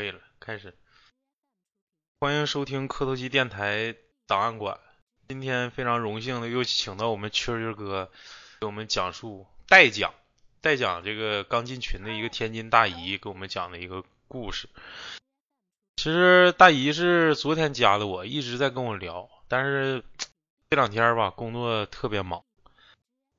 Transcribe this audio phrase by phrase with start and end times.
[0.00, 0.74] 可以了，开始。
[2.20, 3.94] 欢迎收听磕头机电台
[4.26, 4.80] 档案馆。
[5.28, 8.10] 今天非常荣幸的又请到我们蛐蛐哥
[8.60, 10.14] 给我们讲述代讲
[10.62, 14.70] 代讲这个刚进群的一个天津大姨给我们讲的一个故事。
[15.96, 20.02] 其实大姨是昨天加的我，一直在跟我聊，但是
[20.70, 22.42] 这两天吧工作特别忙，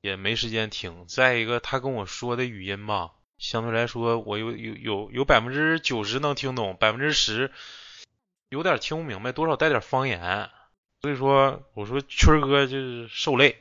[0.00, 1.08] 也没时间听。
[1.08, 3.14] 再一个，她跟我说的语音吧。
[3.42, 7.50] 相对来说，我有有有有百分之九十能听懂，百分之十
[8.50, 10.48] 有点听不明白，多少带点方言。
[11.00, 13.58] 所以说，我说圈哥就是受累，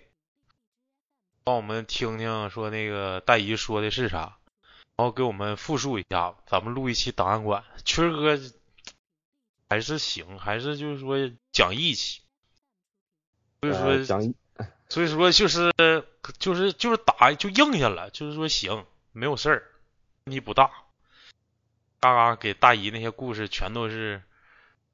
[1.44, 4.38] 帮我们听听说那个大姨说的是啥，
[4.98, 7.64] 然后给我们复述一下，咱们录一期档案馆。
[7.84, 8.40] 圈哥
[9.68, 11.18] 还是行，还是就是说
[11.52, 12.22] 讲义气，
[13.62, 14.36] 所以说讲义，
[14.90, 15.74] 所以说就是
[16.38, 19.71] 就是就是打就应下了，就是说行，没有事儿。
[20.32, 20.72] 问题不大，
[22.00, 24.22] 嘎嘎给大姨那些故事全都是，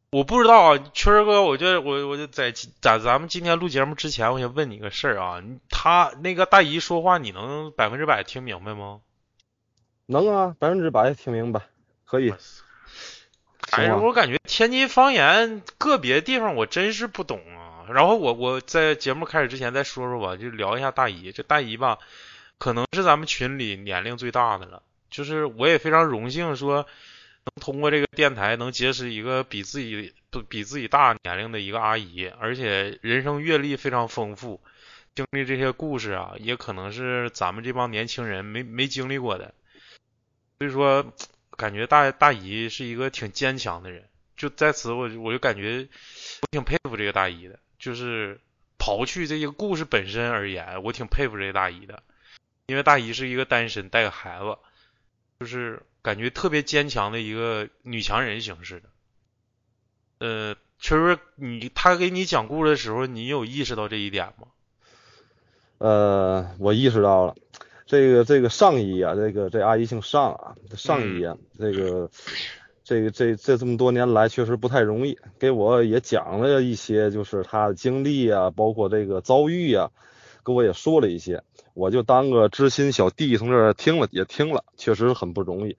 [0.10, 9.02] 我不知道啊，圈儿哥，我就我我就在在咱们今天录节目之前，我想问你个事儿啊，他那个大姨说话，你能百分之百听明白吗？
[10.08, 11.62] 能啊，百分之百听明白，
[12.04, 12.34] 可以。
[13.74, 17.86] 哎呀，我感觉天津方言个别地方我真是不懂啊。
[17.94, 21.32] 然后我我在节目开始之前再说说吧，就聊一下大姨。
[21.32, 22.00] 这大姨吧，
[22.58, 24.82] 可能是咱们群里年龄最大的了。
[25.10, 26.86] 就是我也非常荣幸，说
[27.46, 34.62] 能通过这个电台能结识一个比自己不比自己大年龄的一个阿姨，而且人生阅历非常丰富，
[35.16, 39.54] 经历这些故事啊，也可能是咱们这帮年轻人没没经历过的。
[40.60, 41.14] 所以说，
[41.52, 44.04] 感觉大大姨是一个挺坚强的人。
[44.36, 45.88] 就在此，我我就感觉
[46.42, 47.60] 我挺佩服这个大姨的。
[47.80, 48.40] 就是
[48.78, 52.04] 刨去这些故事本身而言，我挺佩服这个大姨的，
[52.66, 54.58] 因为大姨是一个单身，带个孩子。
[55.40, 58.90] 就是感觉特别坚强的一个女强人形式的，
[60.18, 64.48] 呃，确实，你他给你讲故事的时候，你有意识到这一点吗？
[65.78, 67.36] 呃，我意识到了，
[67.86, 72.10] 这个这个上衣啊，这个这阿姨姓上啊，上衣啊，这个
[72.84, 79.92] 这个这这这么多年来确实不太容易，给我也讲了一些，就是她的经历啊，包括这个遭遇啊，
[80.42, 81.44] 跟我也说了一些。
[81.78, 85.78] 我就当个知心小弟从这儿听了也听了，确实很不容易。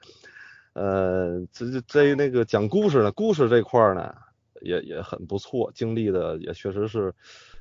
[0.72, 4.14] 呃，这这这那个讲故事呢，故事这块呢
[4.62, 7.12] 也也很不错，经历的也确实是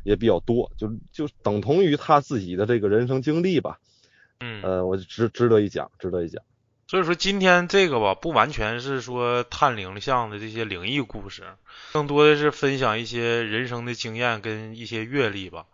[0.03, 3.79] 也比较多，就就等同于他自己的这个人生经历吧。
[4.39, 6.43] 嗯，呃，我值值得一讲，值得一讲。
[6.87, 11.43] 所以说今天这个吧，不完全是说探灵像的这些灵异故事，
[11.91, 15.65] 更多的是分享一些人生的经验跟一些阅历吧。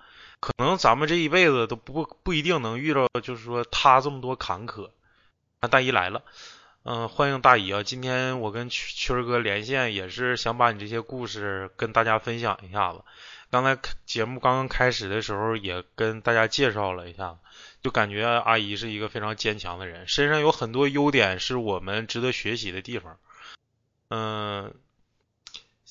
[0.44, 4.90] 可能咱们这一辈子都不不一定能遇到，就是说他这么多坎坷。
[5.62, 6.22] 那大姨来了，
[6.84, 7.82] 嗯，欢迎大姨啊！
[7.82, 13.06] 今天我跟曲曲儿哥连线，也是想把你这些故事跟大家分享一下子。
[13.52, 17.38] 刚才节目刚刚开始的时候，也跟大家介绍了一下，
[17.82, 23.18] 就感觉阿姨是一个非常坚强的人，身上有很多优点是我们值得学习的地方。
[24.10, 24.74] 嗯。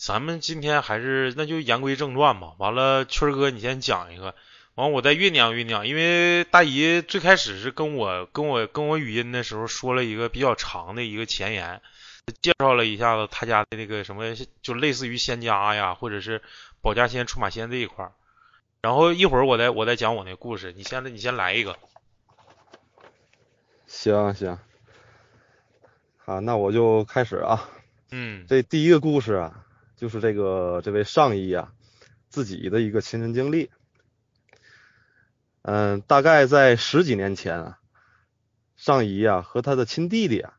[0.04, 2.54] 咱们今天还是那就言归正传吧。
[2.58, 4.34] 完了，圈儿哥你先讲一个，
[4.74, 5.86] 完我再酝酿酝酿。
[5.86, 11.80] 因为大姨最开始是跟我跟我跟我语音的时候说了一个比较长的一个前言，
[12.40, 16.42] 介绍了一下子他家的那个什么，就类似于仙家呀，或者是
[16.80, 18.12] 保家仙、出马仙这一块儿。
[18.80, 21.76] 然后一会儿我再我再讲我那故事，你先你先来一个。
[23.86, 24.58] 行行，
[26.16, 27.70] 好，那我就开始啊。
[28.10, 29.64] 嗯，这第一个故事啊。
[30.02, 31.72] 就是这个这位上衣啊，
[32.28, 33.70] 自己的一个亲身经历。
[35.62, 37.78] 嗯，大概在十几年前啊，
[38.74, 40.58] 上衣啊和他的亲弟弟啊，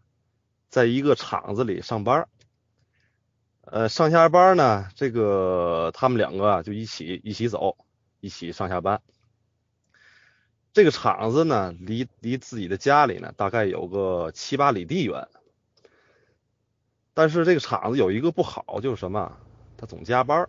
[0.69, 2.29] 在一个厂子里上班。
[3.63, 7.75] 呃，上下班呢，这个他们两个啊就一起一起走，
[8.21, 9.01] 一起上下班。
[10.71, 15.27] 这个厂子呢，离离自己的家里呢，大概有个七八里地远。
[17.13, 19.37] 但是这个厂子有一个不好，就是什么？
[19.77, 20.47] 他总加班，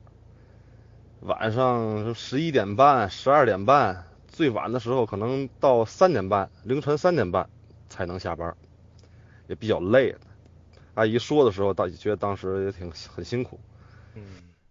[1.20, 7.50] 晚上十一点半、十二点半，最晚的时候可能到三点半，凌晨三点半
[7.88, 8.56] 才能下班，
[9.48, 10.14] 也比较累。
[10.94, 13.58] 阿姨说的时候，倒觉得当时也挺很辛苦。
[14.14, 14.22] 嗯。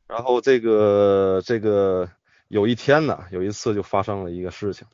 [0.07, 2.09] 然后这个这个
[2.47, 4.87] 有一天呢，有一次就发生了一个事情，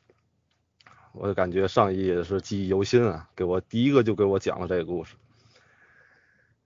[1.12, 5.14] 我就感觉上一也是记忆犹新啊，给我第一个就给我讲了这个故事。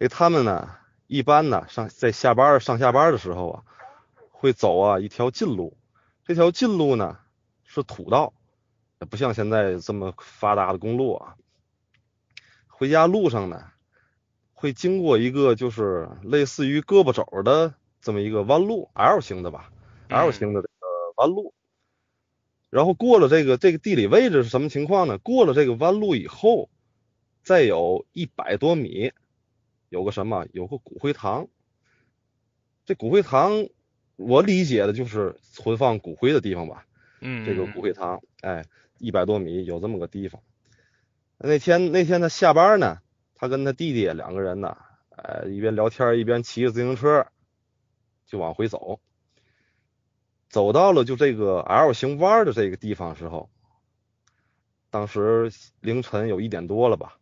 [0.05, 0.69] 给他们呢，
[1.07, 3.65] 一般呢上在下班上下班的时候啊，
[4.33, 5.79] 会走啊一条近路。
[6.27, 7.17] 这条近路呢
[7.65, 8.35] 是土道，
[9.09, 11.37] 不像现在这么发达的公路啊。
[12.67, 13.65] 回家路上呢，
[14.53, 17.73] 会经过一个就是类似于胳膊肘的
[18.03, 19.73] 这么一个弯路，L 型的吧
[20.09, 20.87] ，L 型的这个
[21.17, 21.55] 弯路。
[22.69, 25.17] 然后过了这个这个地理位置是什么情况呢？
[25.17, 26.69] 过了这个弯路以后，
[27.43, 29.11] 再有一百多米，
[29.95, 30.45] 有个什么？
[30.53, 31.47] 有个骨灰堂。
[32.85, 33.69] 这骨灰堂，
[34.17, 36.85] 我理解的就是存放骨灰的地方吧。
[37.21, 38.65] 嗯，这个骨灰堂，哎，
[38.99, 40.43] 一百多米有这么个地方。
[41.39, 42.99] 那天那天他下班呢，
[43.37, 44.77] 他跟他弟弟两个人呢，
[45.11, 47.29] 呃，一边聊天一边骑着自行车
[48.27, 48.99] 就往回走。
[50.49, 53.49] 走到了就这个 L 型弯的这个地方时候，
[54.91, 57.17] 当时凌晨有一点多了吧，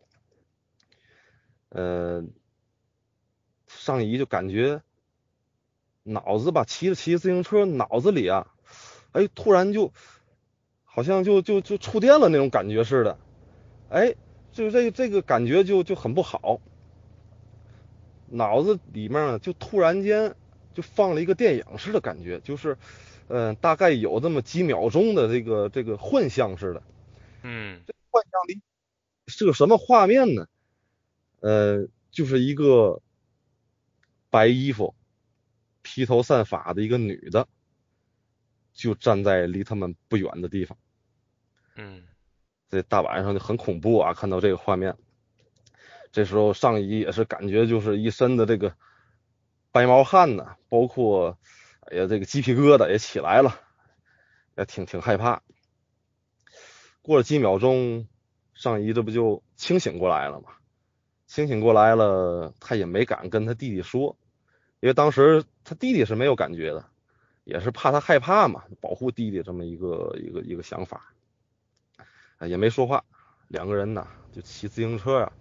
[1.68, 2.24] 呃，
[3.84, 4.82] 上移就感觉
[6.04, 8.46] 脑子吧，骑着骑着自行车，脑子里啊，
[9.12, 9.92] 哎，突然就
[10.84, 13.18] 好像就就就触电了那种感觉似的，
[13.88, 14.14] 哎，
[14.52, 16.60] 就这这个感觉就就很不好，
[18.28, 20.34] 脑子里面呢就突然间
[20.74, 22.76] 就放了一个电影似的感觉，就是。
[23.28, 26.82] 嗯，大概有这么几秒钟的这个这个幻象似的。
[27.42, 28.60] 嗯，这幻象里
[29.26, 30.48] 是个什么画面呢？
[31.40, 33.00] 呃，就是一个
[34.32, 34.94] 白衣服、
[35.82, 37.46] 披头散发的一个女的，
[38.72, 40.78] 就站在离他们不远的地方。
[41.76, 42.04] 嗯，
[42.70, 44.14] 这大晚上就很恐怖啊！
[44.14, 44.96] 看到这个画面，
[46.12, 48.74] 这时候上衣也是感觉就是一身的这个
[49.70, 51.38] 白毛汗呢，包括。
[51.84, 53.60] 哎呀，这个鸡皮疙瘩也起来了，
[54.56, 55.42] 也挺挺害怕。
[57.02, 58.06] 过了几秒钟，
[58.54, 60.50] 上衣这不就清醒过来了吗？
[61.26, 64.16] 清醒过来了，他也没敢跟他弟弟说，
[64.82, 66.84] 因为当时他弟弟是没有感觉的，
[67.44, 71.14] 也是怕他害怕嘛，保护弟弟这么一个一个一个想法，
[72.40, 73.04] 也没说话。
[73.46, 75.32] 两个人呢，就骑自行车呀，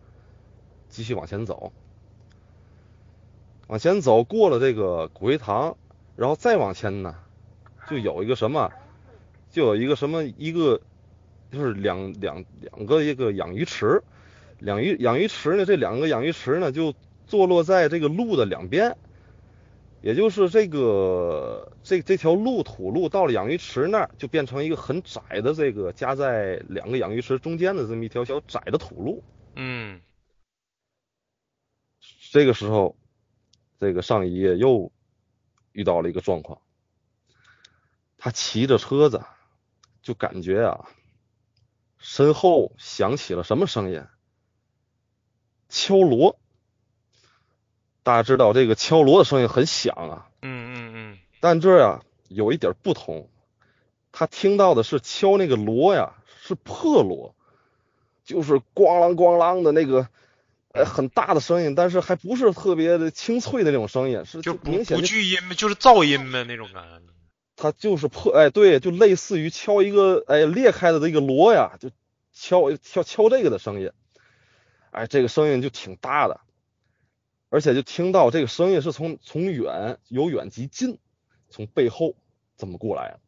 [0.90, 1.74] 继续往前走，
[3.66, 5.76] 往前走过了这个骨灰堂。
[6.16, 7.16] 然后再往前呢，
[7.90, 8.72] 就有一个什么，
[9.50, 10.80] 就有一个什么一个，
[11.52, 14.04] 就是两两两个一个养鱼池，
[14.60, 16.94] 养鱼养鱼池呢，这两个养鱼池呢就
[17.26, 18.96] 坐落在这个路的两边，
[20.02, 29.24] 也就是这个这这条路土路到了养鱼池那儿，就变成一个很窄的这个夹在两个养鱼池中间的这么一条小窄的土路。
[29.56, 30.02] 嗯，
[32.32, 32.96] 这个时候，
[33.80, 34.92] 这个上一页又。
[35.74, 36.62] 遇到了一个状况，
[38.18, 39.24] 他骑着车子，
[40.02, 40.90] 就感觉啊，
[41.98, 44.04] 身后响起了什么声音？
[45.70, 46.38] 敲锣。
[48.04, 50.28] 大家知道这个敲锣的声音很响啊。
[50.42, 51.18] 嗯嗯嗯。
[51.40, 53.30] 但这呀有一点不同，
[54.12, 57.36] 他听到的是敲那个锣呀，是破锣，
[58.24, 60.08] 就是咣啷咣啷的那个。
[60.74, 67.14] 呃，很大的声音，但是还不是特别的清脆的那种声音，是就明显不巨音就是噪音呗那种感觉。
[67.58, 71.90] 它就是破，哎，对，就类似于敲一个哎裂开的这个锣呀，就
[72.32, 73.92] 敲敲敲这个的声音，
[74.92, 76.40] 哎，这个声音就挺大的，
[77.52, 80.98] 而且就听到这个声音是从从远由远及近，
[81.52, 82.16] 从背后
[82.58, 83.20] 这么过来，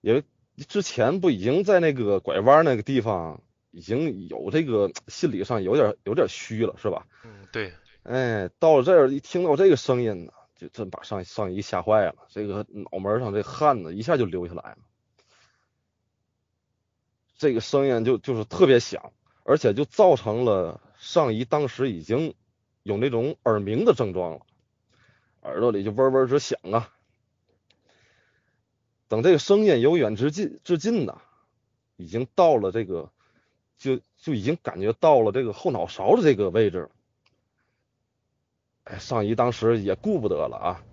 [0.00, 0.24] 因为
[0.66, 3.40] 之前不已经在那个拐弯那个地方。
[3.74, 7.06] 已经有这个心理上有点有点虚了，是吧？
[7.24, 7.72] 嗯，对。
[8.02, 14.76] 哎，到了这儿一听到这个声音呢，就真把上上衣吓坏了，这个脑门上这汗呢一下就流下来了。
[17.38, 22.34] 这个声音就就是特别响，而且就造成了上衣当时已经
[22.84, 24.46] 有那种耳鸣的症状了，
[25.42, 26.88] 耳朵里就嗡嗡直响啊。
[29.08, 31.20] 等这个声音由远至近至近呢，
[31.96, 33.10] 已经到了这个。
[33.78, 36.88] 就就已经感觉到了这个后脑勺的这个位置，
[38.84, 40.84] 哎，上姨当时也顾不得了啊，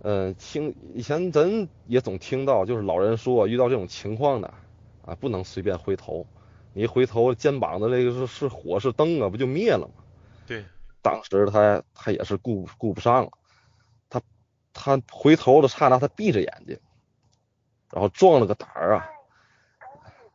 [0.00, 4.52] 嗯，听以前咱也总听到，就是老人说遇到这种情况的
[5.04, 6.26] 啊，不能随便回头，
[6.74, 9.94] 你一回头肩膀的那个是是火是灯啊，不就灭了吗？
[10.46, 10.64] 对，
[11.02, 13.30] 当时他他也是顾顾不上了，
[14.08, 14.20] 他
[14.72, 16.78] 他回头的刹那，他闭着眼睛，
[17.92, 19.08] 然后壮了个胆儿啊。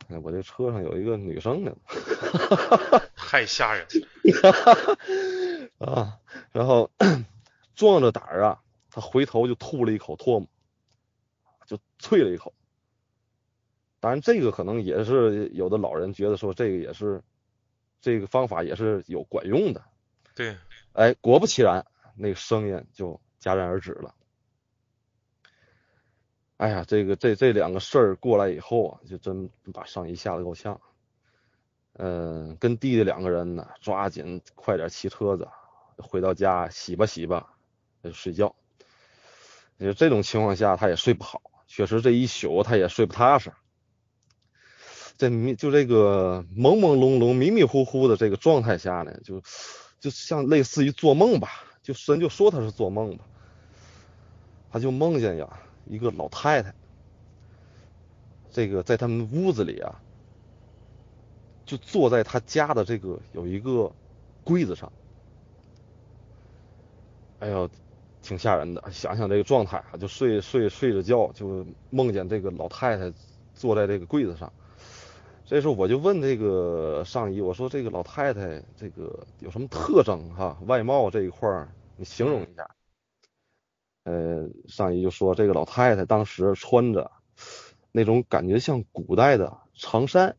[0.09, 1.75] 哎，我这车上有一个女生呢，
[3.15, 3.85] 太吓人
[4.41, 4.95] 了
[5.85, 6.17] 啊！
[6.53, 6.89] 然后
[7.75, 10.47] 壮着胆儿啊，他回头就吐了一口唾沫，
[11.65, 12.53] 就啐了一口。
[14.07, 17.21] 当然，这个可能也是有的老人觉得说这个也是
[17.99, 19.83] 这个方法也是有管用的。
[20.33, 20.55] 对，
[20.93, 21.85] 哎，果不其然，
[22.15, 24.15] 那个声音就戛然而止了。
[26.55, 30.79] 哎呀，这个这这两个事儿过来以后啊，就真把上一吓得够呛。
[31.91, 35.49] 嗯，跟弟弟两个人呢，抓紧快点骑车子
[35.97, 37.57] 回到家洗吧洗吧，
[38.01, 38.55] 就睡觉。
[39.77, 43.51] 就这种情况下，他也睡不好，确实这一宿他也睡不踏实。
[45.17, 49.41] 在迷就这个朦朦胧胧、迷迷糊糊的这个状态下呢，就
[49.99, 51.49] 就像类似于做梦吧，
[51.81, 53.25] 就神就说他是做梦吧，
[54.71, 56.73] 他就梦见呀一个老太太，
[58.51, 60.01] 这个在他们屋子里啊。
[61.65, 63.91] 就坐在他家的这个有一个
[64.45, 64.89] 柜子上，
[67.39, 67.69] 哎呦，
[68.21, 68.81] 挺吓人的。
[68.89, 73.11] 想想这个状态啊，就睡睡睡着觉，就梦见这个老太太
[73.53, 74.53] 坐在这个柜子上。
[75.47, 80.57] 这时候我就问这个上衣，我说这个老太太这个有什么特征哈？
[80.67, 82.69] 外貌这一块儿你形容一下。
[84.03, 87.11] 呃，上衣就说这个老太太当时穿着
[87.93, 90.35] 那种感觉像古代的长衫。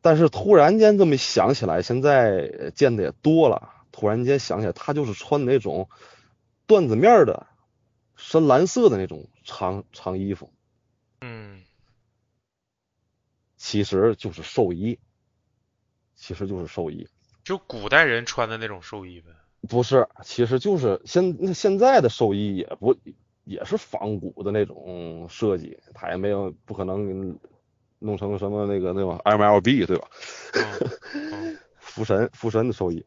[0.00, 3.72] 但是突然间这么想起来，现在见的也多了。
[3.92, 5.90] 突然间想起来，她就是穿那种
[6.66, 7.46] 缎子面的
[8.16, 10.50] 深蓝色的那种长长衣服。
[11.20, 11.62] 嗯，
[13.64, 14.98] 其实就是寿衣，
[16.14, 17.08] 其实就是寿衣，
[17.42, 19.28] 就古代人穿的那种寿衣呗。
[19.66, 22.94] 不是，其实就是现那现在的寿衣也不
[23.44, 27.38] 也是仿古的那种设计，他也没有不可能。
[28.00, 30.08] 弄成什么那个那个 MLB 对吧？
[31.80, 33.06] 福神福神的寿衣，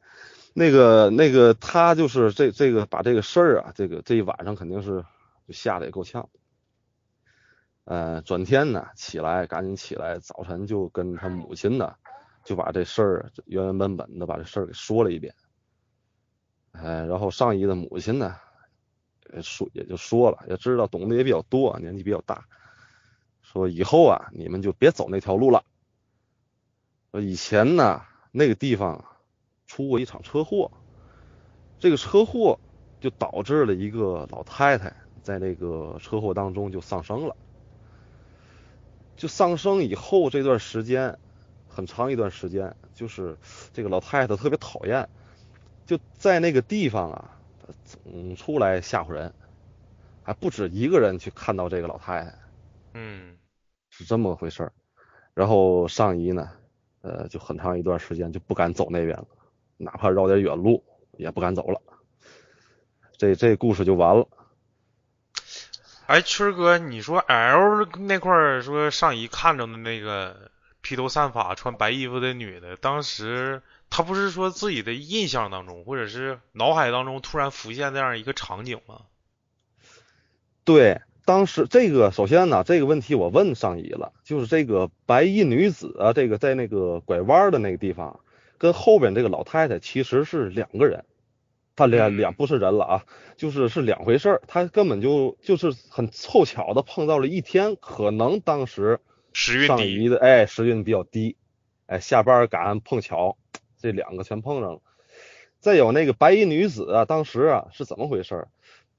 [0.56, 5.06] 那个那个他就是这这个把这个事儿啊，这个这一晚上肯定是
[5.48, 6.28] 就吓得也够呛。
[7.88, 11.96] 呃，转天呢起来赶紧起来，早晨就跟他母亲呢
[12.44, 15.34] 就把这事儿原原本本的把这事儿给说了一遍。
[16.74, 18.36] 哎，然后上一的母亲呢
[19.42, 22.46] 说也就说了，也知道懂得也比较多，年纪比较大。
[23.42, 25.64] 说以后啊，你们就别走那条路了。
[27.14, 28.02] 以前呢，
[28.34, 29.06] 那个地方
[29.66, 30.70] 出过一场车祸，
[31.80, 32.60] 这个车祸
[33.00, 37.34] 就导致了一个老太太在那个车祸当中就丧生了。
[39.18, 41.18] 就丧生以后这段时间，
[41.68, 43.36] 很长一段时间，就是
[43.74, 45.10] 这个老太太特别讨厌，
[45.86, 47.38] 就在那个地方啊，
[47.84, 49.34] 总出来吓唬人，
[50.24, 52.34] 还不止一个人去看到这个老太太。
[52.94, 53.36] 嗯。
[53.90, 54.72] 是这么回事儿，
[55.34, 56.52] 然后上姨呢，
[57.02, 59.28] 呃，就很长一段时间就不敢走那边了，
[59.78, 60.84] 哪怕绕点远路
[61.14, 61.82] 也不敢走了。
[63.18, 64.28] 这这故事就完了。
[66.08, 70.50] 哎，春哥，你说 L 那块儿说上姨看着的那个
[70.82, 79.02] 披头散发、穿白衣服的女的，当时她不是说自己的印象当中，或者是脑海当中突然浮现这样一个场景吗？
[80.64, 81.02] 对。
[81.26, 88.22] 当时这个首先呢，这个问题我问上姨了，就是这个白衣女子啊，这个在那个拐弯的那个地方，
[88.58, 91.04] 跟后边这个老太太其实是两个人，
[91.78, 93.06] 她两两不是人了啊，
[93.38, 99.00] 就是是两回事儿，她根本就就是很凑巧的碰到了一天，可能当时
[99.32, 101.38] 时运低的哎时运比较低，
[101.86, 103.38] 哎下班赶碰巧，
[103.78, 104.82] 这两个全碰上了。
[105.62, 108.50] 再有那个白衣女子啊，当时啊是怎么回事？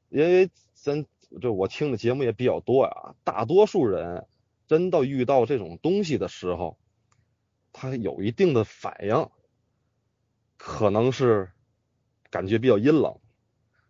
[0.09, 1.05] 因为咱。
[1.43, 4.25] 这我听的节目也比较多呀，大多数人
[4.67, 6.79] 真到遇到这种东西的时候，
[7.71, 9.29] 他有一定的反应，
[10.57, 11.51] 可能是
[12.31, 13.17] 感觉比较阴冷，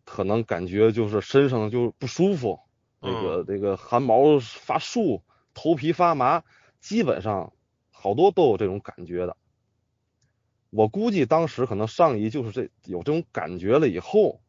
[0.04, 2.61] 可能感觉就是身上就不舒服，
[3.00, 5.23] 这个这个汗毛发竖，
[5.54, 6.42] 头皮发麻，
[6.80, 7.52] 基本上
[7.90, 9.37] 好多都有这种感觉的。
[10.71, 14.40] 我估计当时可能上一就是这有这种感觉了以后。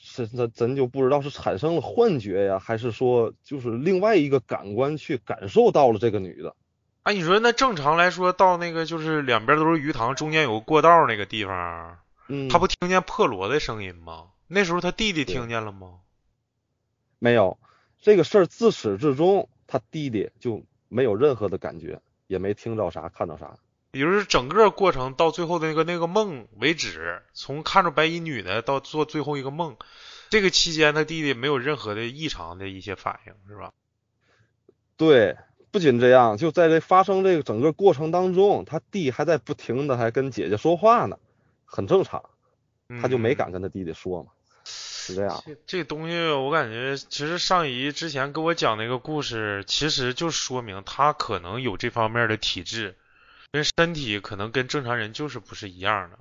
[0.00, 6.54] 是那咱就不知道是产生了幻觉呀，还是说就是另外一个感官去感受到了这个女的。
[7.02, 11.98] 哎，你说那正常来说，到那个就是两边都是鱼塘，中间有个过道那个地方，
[12.28, 14.28] 嗯，他不听见破锣的声音吗？
[14.46, 16.00] 那时候他弟弟听见了吗？
[17.18, 17.58] 没有，
[18.00, 23.56] 这个事儿自始至终他弟弟就没有任何的感觉，也没听着啥，看到啥。
[23.92, 29.76] 也就是整个过程到最后的那个那个梦为止，从看着白衣女的到做最后一个梦，
[30.28, 33.72] 这个期间他弟弟没有任何的异常的一些反应，是吧？
[34.98, 35.38] 对，
[35.70, 41.18] 不仅这样，就在这发生这个整个过程当中，他弟还在不停的还跟姐姐说话呢，
[41.70, 42.24] 很正常，
[43.00, 44.30] 他就没敢跟他弟弟说嘛，
[44.64, 45.42] 是这样。
[45.46, 52.96] 这这东西我感觉，其实上姨之前跟我讲那个故事，其实就说明他可能有这方面的体质。
[53.50, 56.18] 跟身体可能跟正常人就是不是一样的，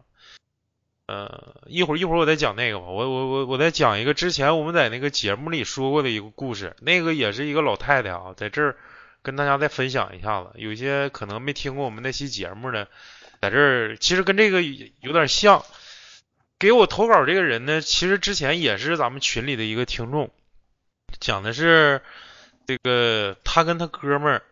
[1.07, 8.77] 呃，一会儿一会儿我再讲那个吧，我我我我再讲一个之前我们在那个节目里说过的一个故事，那个也是一个老太太啊，在这儿
[9.23, 10.51] 跟大家再分享一下子。
[10.55, 12.87] 有些可能没听过我们那期节目的，
[13.41, 15.63] 在这儿其实跟这个有点像。
[16.59, 20.31] 给我投稿这个人呢，其实之前也是咱们群里的一个听众，
[21.19, 22.01] 讲的是
[22.65, 24.43] 这个他跟他哥们儿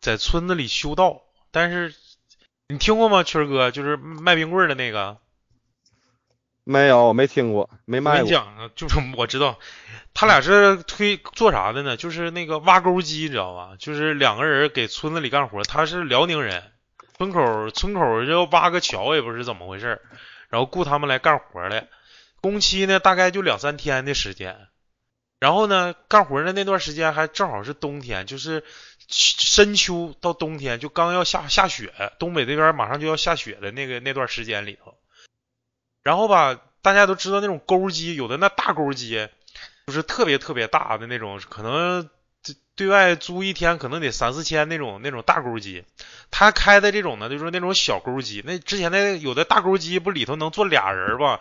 [0.00, 1.22] 在村子里修道，
[1.52, 1.94] 但是
[2.66, 3.22] 你听过吗？
[3.22, 5.18] 群哥就是卖冰棍的那个。
[6.64, 8.18] 没有，我没听过，没卖过。
[8.22, 9.60] 我跟你讲啊，就是 我知道，
[10.14, 11.96] 他俩是推做啥的呢？
[11.96, 13.76] 就是那个挖沟机，你知道吧？
[13.78, 15.62] 就是两个人给村子里干活。
[15.62, 16.71] 他是辽宁人，
[17.22, 20.00] 村口村口要挖个桥，也不是怎么回事，
[20.48, 21.86] 然后雇他们来干活来，
[22.40, 24.66] 工期呢大概就两三天的时间。
[25.38, 28.64] 然后呢，干活的那段时间还正好是冬天，就是
[29.08, 34.96] 深秋到冬天，就刚要下下雪，东北这边马上就要下雪的那个那段时间里头。
[36.02, 39.28] 然后吧，大家都知道那种钩机，有的那大钩机，
[39.86, 42.10] 就是特别特别大的那种，可能
[42.74, 45.84] 对外租一天可能得三四千那种那种大钩机。
[46.30, 48.42] 他开的这种呢，就是那种小钩机。
[48.44, 51.40] 那之前那有的大钩机不里头能坐俩人吧，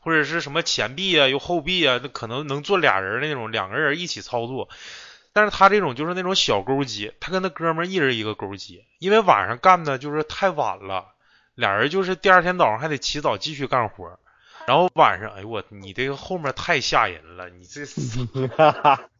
[0.00, 4.68] 或者是什么前臂啊，又后臂啊，那可能能坐俩人那种，两个人一起操作。
[5.32, 11.06] 但是他这种就是那种小钩机，他跟他哥们一人一个钩机，因为晚上干的就是太晚了。
[11.54, 14.18] 俩人就是第二天早上还得起早继续干活，
[14.66, 17.86] 然后晚上，哎呦我，你这个后面太吓人了，你这，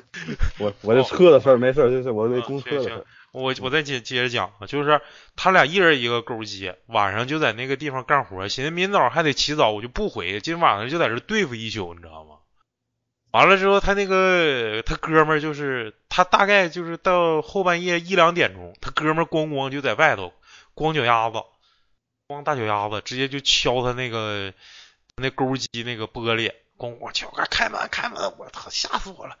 [0.58, 3.04] 我我这车的事儿没事，就是我这公车的事。
[3.32, 5.00] 我我再接接着讲啊，就是
[5.36, 12.36] 他俩一人一个钩机，晚上就在那个地方干活，寻思明早还得起早，我就不回去，今晚上就在这对付一宿，你知道吗？
[13.30, 20.32] 完了之后，他那个他哥们儿就是他大概就是到后半夜一两点钟，他哥们儿咣咣就在外头
[20.74, 21.38] 光脚丫子。
[22.28, 24.54] 光大脚丫子直接就敲他那个
[25.16, 28.32] 那钩机那个玻璃，咣咣敲，开门开门！
[28.38, 29.36] 我操，吓死我了！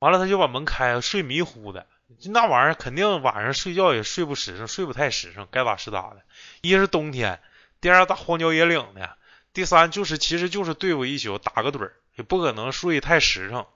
[0.00, 1.86] 完了他就把门开，睡迷糊的，
[2.18, 6.22] 就那玩意儿肯定晚上睡觉也睡不实诚，睡不太实诚，该咋是咋的。
[6.62, 7.40] 一是冬天，
[7.80, 9.16] 第二大荒郊野岭的，
[9.52, 13.66] 第三就是其实就是对付一宿打个盹儿，也不可能睡太实诚。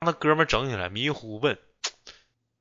[0.00, 1.58] 那哥们整起来迷糊问：“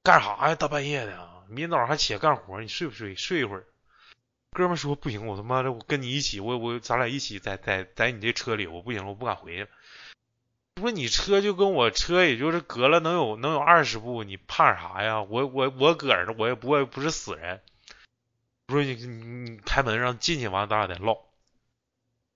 [0.03, 0.55] 干啥呀？
[0.55, 3.15] 大半夜的，明早上还起来干活，你睡不睡？
[3.15, 3.65] 睡一会儿。”
[4.51, 9.67] 哥们说不行，我他妈的我跟你一起，我我咱俩一起在在在你这车里，我不行，我不敢回去。
[10.79, 15.21] 说你车就跟我车也就是隔了能有能有二十步，你怕啥呀？
[15.21, 17.61] 我我我搁这，我也不会不是死人。
[18.67, 21.17] 说你你你开门让进去，完了咱俩再唠。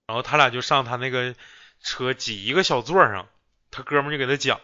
[0.06, 1.36] 然后他俩就上他那个
[1.82, 3.28] 车挤一个小座上，
[3.72, 4.62] 他哥们就给他讲，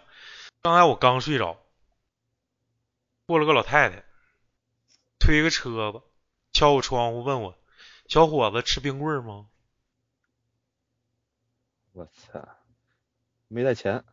[0.61, 1.59] 刚才我刚睡着，
[3.25, 4.03] 过了个老太太，
[5.19, 6.01] 推个车子。
[6.53, 7.57] 敲我窗户问我
[8.07, 9.47] ：“小伙子吃冰棍吗？”
[11.93, 12.47] 我操，
[13.53, 14.03] 没带钱。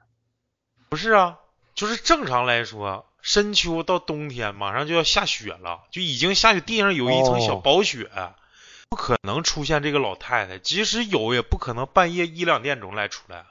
[0.88, 1.38] 不是啊，
[1.74, 8.10] 就是正常来说，深秋到冬天马上就要下雪了，就已经下雪，地上有一层小薄雪，
[8.88, 10.58] 不可能出现这个老太太。
[10.58, 13.46] 即使有，也不可能半夜一两点钟来出来。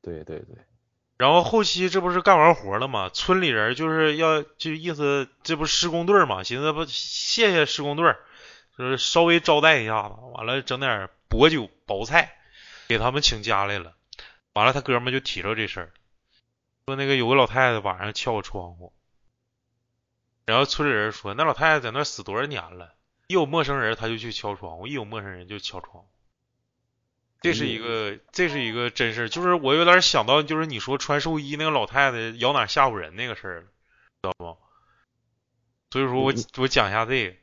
[0.00, 0.56] 对对对。
[1.18, 3.08] 然后后期这不是干完活了吗？
[3.12, 6.42] 村里人就是要就意思，这不施工队嘛？
[6.42, 8.16] 寻思不谢谢施工队，
[8.76, 12.36] 就是稍微招待一下子，完了整点薄酒薄菜
[12.88, 13.94] 给他们请家来了。
[14.54, 15.92] 完了他哥们就提着这事儿，
[16.86, 18.92] 说那个有个老太太晚上敲我窗户，
[20.44, 22.94] 然后村里人说那老太太在那死多少年了，
[23.28, 26.08] 一有陌生人他就去敲窗户，一有陌生人就敲窗户。
[27.40, 33.66] 这是一个，这是一个真事儿，就是我有点想到，就是你说穿寿衣那个老太太摇哪吓唬人那个事儿了，
[34.22, 34.58] 知道不？
[35.90, 37.36] 所以说我我讲一下这个。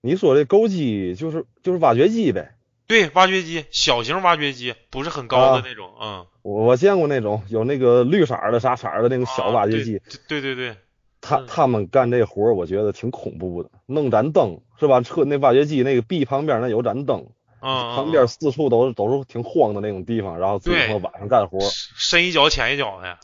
[0.00, 2.53] 你说的钩机就是就是挖掘机呗？
[2.86, 6.26] 对，挖掘机，小型挖掘机，不是很高的那种，嗯。
[6.42, 10.00] 我我见过那种有那个绿色的啥色的那种小挖掘机。
[10.28, 10.76] 对对对。
[11.20, 15.00] 他他们干这活儿，我觉得挺恐怖的，弄盏灯是吧？
[15.00, 17.26] 车那挖掘机那个壁旁边那有盏灯。
[17.66, 23.18] 嗯，旁边四处都是都是挺荒的那种地方，然后自己晚上干活，深一脚浅一脚的。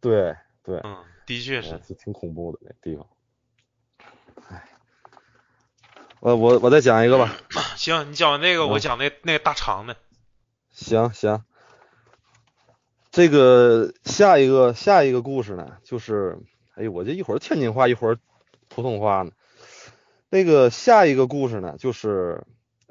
[0.00, 3.04] 对对，嗯，的确是，挺恐怖的那地方。
[4.48, 4.62] 哎，
[6.22, 7.36] 我我我再讲一个吧。
[7.76, 9.96] 行，你讲完这个，我讲那那个大长的。
[10.70, 11.42] 行行，
[13.10, 16.38] 这个下一个下一个故事呢，就是，
[16.76, 18.18] 哎呦，我这一会儿天津话一会儿
[18.68, 19.32] 普通话呢。
[20.30, 22.44] 那个下一个故事呢，就是。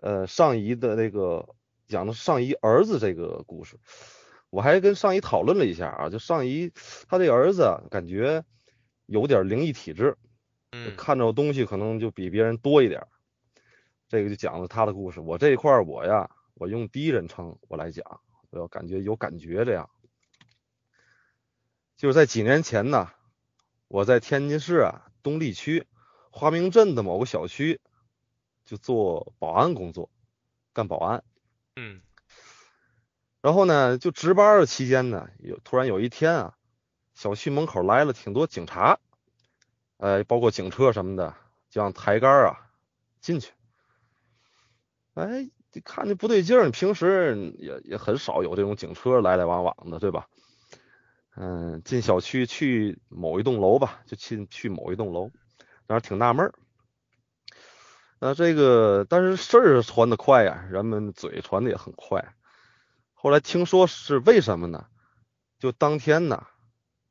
[0.03, 1.47] 呃，上姨的那个
[1.87, 3.77] 讲的上姨儿子这个故事，
[4.49, 6.71] 我还跟上姨讨论了一下啊，就上姨
[7.07, 8.43] 他这儿子感觉
[9.05, 10.17] 有点灵异体质，
[10.97, 13.05] 看着东西可能就比别人多一点。
[14.11, 15.21] 这个就讲了他的故事。
[15.21, 18.19] 我这一块我呀，我用第一人称我来讲，
[18.49, 19.89] 我要感觉有感觉这样。
[21.95, 23.09] 就是在几年前呢，
[23.87, 25.87] 我在天津市啊东丽区
[26.29, 27.79] 华明镇的某个小区
[28.65, 30.09] 就做保安工作，
[30.73, 31.23] 干保安。
[31.77, 32.01] 嗯
[33.39, 36.57] 然后呢，就值班的期间呢，有突然有一天啊，
[37.13, 38.99] 小区门口来了挺多警察，
[39.95, 41.33] 呃，包括警车什么的，
[41.69, 42.69] 就让抬杆啊
[43.21, 43.53] 进去。
[45.13, 50.27] 哎，你看着不对劲儿，你平时也也很少有这种警车来来往往的，对吧？
[51.35, 55.31] 嗯，进小区去某一栋楼吧，就进去某一栋楼，
[55.87, 56.53] 当时挺纳闷儿。
[58.19, 62.35] 那这个，但是事儿传的快呀，人们嘴传的也很快。
[63.13, 64.85] 后来听说是为什么呢？
[65.59, 66.47] 就当天呢，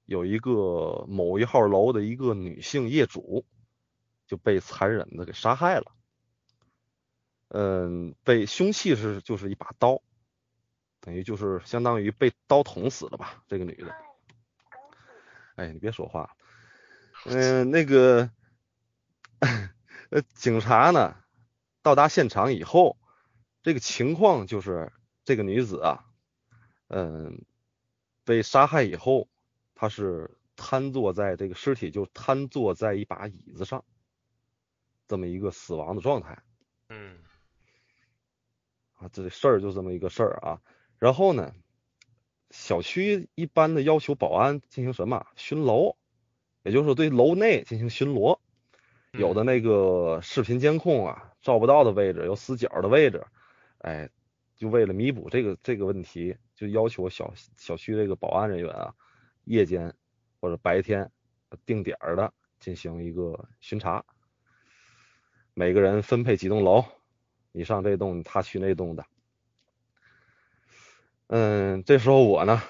[0.04, 3.44] 有一个某一号楼的一个女性业主
[4.26, 5.92] 就被残忍的给杀害了。
[7.52, 10.02] 嗯，被凶器是就是一把刀，
[11.00, 13.92] 等于就是相当于被刀捅死了吧，这个女的。
[15.56, 16.36] 哎，你别说话。
[17.26, 18.30] 嗯，那个，
[20.10, 21.16] 呃，警察呢
[21.82, 22.96] 到达现场以后，
[23.62, 24.92] 这个情况就是
[25.24, 26.06] 这个女子啊，
[26.86, 27.44] 嗯，
[28.24, 29.28] 被杀害以后，
[29.74, 33.84] 她是瘫坐在这个尸体就瘫坐在一把椅子上，
[35.08, 36.42] 这么一个死亡的状态。
[36.88, 37.18] 嗯
[39.00, 40.60] 啊，这事儿就这么一个事儿啊。
[40.98, 41.54] 然后呢，
[42.50, 45.96] 小区一般的要求保安进行什么巡楼，
[46.62, 48.38] 也就是说对楼内进行巡逻。
[49.12, 53.26] 有的那个视频监控啊照不到的位置，有死角的位置，
[53.78, 54.08] 哎，
[54.54, 58.94] 就为了弥补这个这个问题，就要求小小区这个保安人员啊，
[59.44, 59.94] 夜间
[60.40, 61.10] 或者白天
[61.66, 64.04] 定点儿的进行一个巡查。
[65.54, 66.84] 每个人分配几栋楼，
[67.52, 69.04] 你上这栋，他去那栋的。
[71.26, 72.62] 嗯，这时候我呢，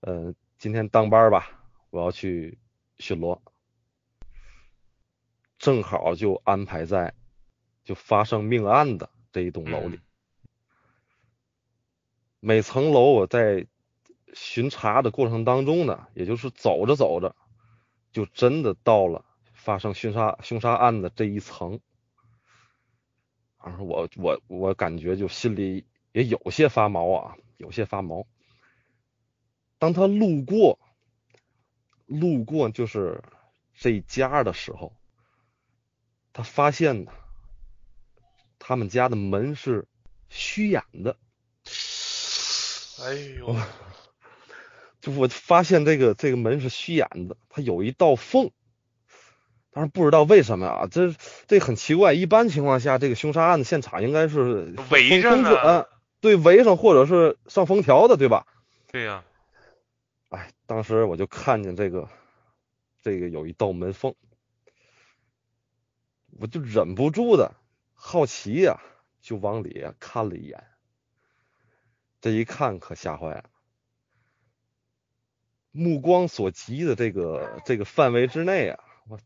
[0.00, 1.50] 嗯，今天当班吧，
[1.90, 2.58] 我要去
[2.98, 3.40] 巡逻，
[5.58, 7.14] 正好就安排在
[7.84, 10.00] 就发生命案的这一栋楼里。
[12.40, 13.66] 每层楼我在
[14.32, 17.34] 巡查的过程当中呢，也就是走着走着，
[18.12, 21.80] 就真的到了发生凶杀凶杀案的这一层。
[23.64, 28.26] 然后我我我感觉就心里也有些发毛啊，有些发毛。
[29.78, 30.78] 当他路过
[32.06, 33.22] 路过就是
[33.74, 34.92] 这家的时候，
[36.32, 37.12] 他发现呢，
[38.58, 39.86] 他们家的门是
[40.28, 41.16] 虚掩的。
[43.00, 43.56] 哎呦，
[45.00, 48.50] 就我发现这个这个门是虚掩的，它有一道缝。
[49.78, 51.14] 但是不知道为什么啊，这
[51.46, 52.12] 这很奇怪。
[52.12, 55.86] 一般情况下，这个凶杀案的现场应该是围着呢，
[56.20, 58.44] 对，围上或者是上封条的，对吧？
[58.90, 59.22] 对呀、
[60.30, 62.08] 哎，当时我就看见这个
[63.04, 64.16] 这个有一道门缝，
[66.40, 67.54] 我就忍不住的
[67.94, 68.80] 好奇呀、
[69.20, 70.64] 就往里啊看了一眼。
[72.20, 73.44] 这一看可吓坏了，
[75.70, 79.20] 目光所及的这个这个范围之内啊，我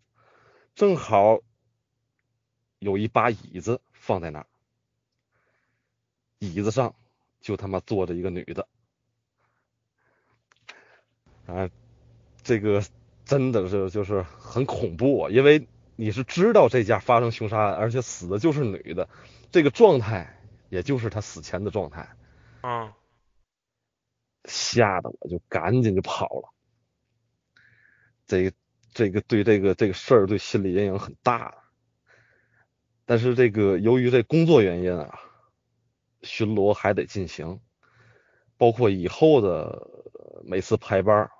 [0.74, 1.40] 正好
[2.78, 4.46] 有一把椅子放在那儿，
[6.38, 6.94] 椅子上
[7.40, 8.66] 就他妈坐着一个女的。
[11.46, 11.68] 啊，
[12.42, 12.82] 这个
[13.24, 19.08] 真的是就是很恐怖啊，因为你是知道这家发生凶杀案，而且死的就是女的，
[19.50, 22.16] 这个状态也就是她死前的状态，
[22.62, 22.96] 啊，
[24.44, 26.54] 吓得我就赶紧就跑了。
[28.26, 28.52] 这个
[28.92, 31.54] 这个对这个这个事儿对心理阴影很大，
[33.06, 35.18] 但是这个由于这工作原因啊，
[36.22, 37.60] 巡逻还得进行，
[38.56, 39.88] 包括以后的
[40.44, 41.30] 每次排班，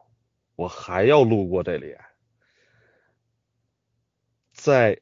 [0.57, 1.97] 我还要路过这里，
[4.53, 5.01] 在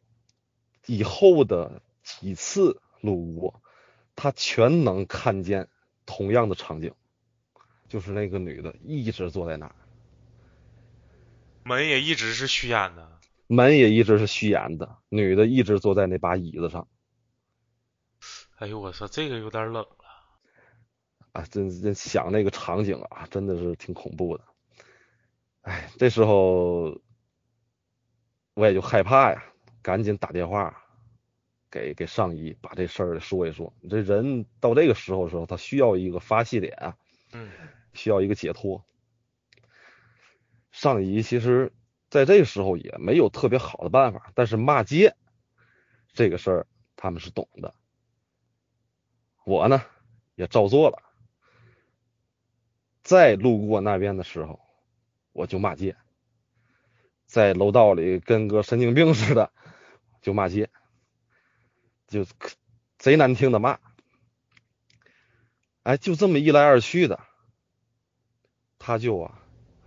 [0.86, 3.62] 以后的几次路过，
[4.16, 5.68] 他全能看见
[6.04, 6.92] 同样的场景，
[7.88, 9.74] 就是那个女的一直坐在那儿，
[11.62, 13.20] 门也一直是虚掩的。
[13.46, 16.87] 门也一直是虚掩的，女的一直坐在那把椅子上
[18.59, 19.96] 哎呦我操，这个有点冷了。
[21.33, 24.44] 啊，真真想那个场景啊，真的是挺恐怖的。
[25.62, 27.01] 哎，这时候
[28.55, 29.42] 我也就害怕呀，
[29.83, 30.85] 赶紧打电话
[31.70, 33.73] 给给上级，把这事儿说一说。
[33.81, 36.96] 你这人到这个时候的时候，他需要一个发泄点啊，
[37.33, 37.51] 嗯
[37.94, 38.85] 需要一个解脱。
[40.70, 41.72] 上级其实
[42.09, 45.16] 在这个时候也没有特别好的办法，但是骂街
[46.12, 47.74] 这个事儿他们是懂的。
[49.44, 49.83] 我呢
[50.35, 51.02] 也照做了，
[53.02, 54.61] 在路过那边的时候，
[55.33, 55.96] 我就骂街。
[57.26, 59.52] 在楼道里跟个神经病似的
[60.20, 60.68] 就骂街，
[62.09, 62.26] 就
[62.98, 63.78] 贼难听的骂。
[65.85, 67.20] 哎，就这么一来二去的，
[68.78, 69.40] 他就啊，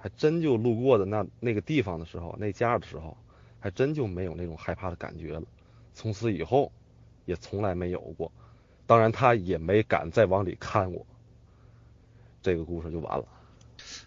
[0.04, 3.16] 还真就路过的那那个地方的时候，那家的时候，
[3.62, 5.42] 还真就没有那种害怕的感觉了。
[5.94, 6.74] 从此以后，
[7.24, 8.30] 也从来没有过。
[8.86, 11.08] 当然，他也没敢再往里看过。
[12.42, 13.26] 这个故事就完了。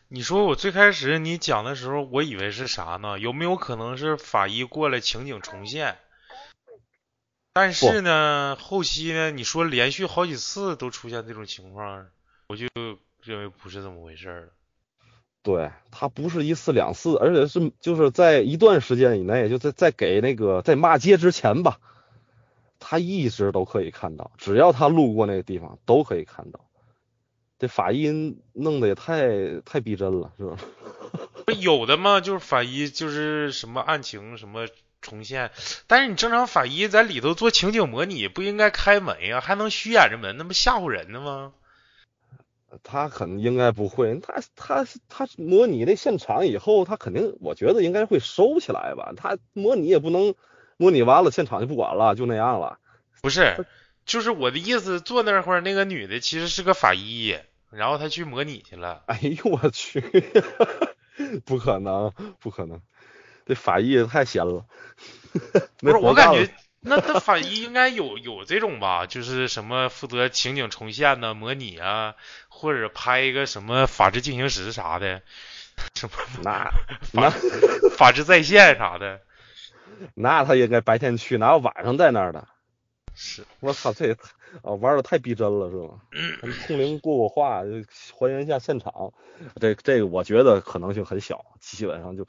[0.08, 3.18] 你说我最开始你讲的时候，我以为是啥呢？
[3.18, 5.96] 有没有可能是法医过来情景重现？
[7.54, 12.06] 但是呢，后期呢，你说连续好几次都出现这种情况，
[12.48, 12.66] 我就
[13.22, 14.52] 认为不是这么回事了。
[15.46, 21.78] 对他不是一次两次，而且是就是在一段时间以内，就在在给那个在骂街之前吧，
[22.80, 26.58] 他一直都可以看到，只要他路过那个地方都可以看到。
[27.60, 30.56] 这法医弄得也太太逼真了，是吧？
[31.46, 34.66] 不有的嘛，就是法医就是什么案情什么。
[35.02, 35.52] 重现，
[35.86, 41.52] 但是你正常法医在里头做情景模拟，不应该开门呀，还能虚掩着门，那不吓唬人呢吗？
[42.82, 49.12] 他可能应该不会，他他他模拟那现场以后，他肯定我觉得应该会收起来吧。
[49.16, 50.34] 他模拟也不能
[50.76, 52.78] 模拟完了现场就不管了，就那样了。
[53.22, 53.66] 不是，
[54.04, 57.36] 就是我的意思，坐那会儿那个女的其实是个法医，
[57.70, 59.02] 然后她去模拟去了。
[59.06, 60.00] 哎呦我去，
[61.46, 62.80] 不可能，不可能。
[63.46, 64.66] 这法医也太闲了，
[65.78, 66.52] 不是我感觉
[66.86, 72.14] 那他法医应该有有这种吧，就是什么负责情景重现呢、模拟啊，
[72.48, 75.22] 或者拍一个什么《法制进行时》啥的，
[75.94, 76.72] 什么 那
[77.12, 77.30] 那
[77.90, 79.20] 法制在线啥的，
[80.14, 82.46] 那他应该白天去，哪有晚上在那儿的？
[83.14, 84.12] 是我操，这
[84.62, 86.00] 啊玩的太逼真了，是吗？
[86.66, 87.62] 通灵过过话，
[88.18, 89.12] 还原一下现场，
[89.60, 92.26] 这这个我觉得可能性很小，基本上就。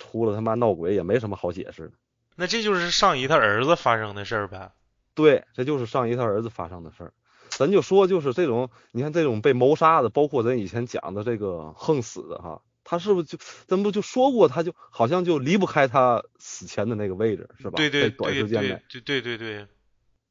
[0.00, 1.92] 除了他妈闹鬼，也没什么好解释的。
[2.40, 4.70] 那这就是上姨他儿子发生的事儿呗？
[5.12, 7.12] 对，这就是上姨他儿子发生的事儿。
[7.48, 17.72] 咱就说，就是这种，你看这种被谋杀的，包括咱以前讲的这个横死的哈，他是不是就咱不就说过，他就好像就离不开他死前的那个位置，是吧？
[17.74, 19.66] 对对短时间内，对对对对。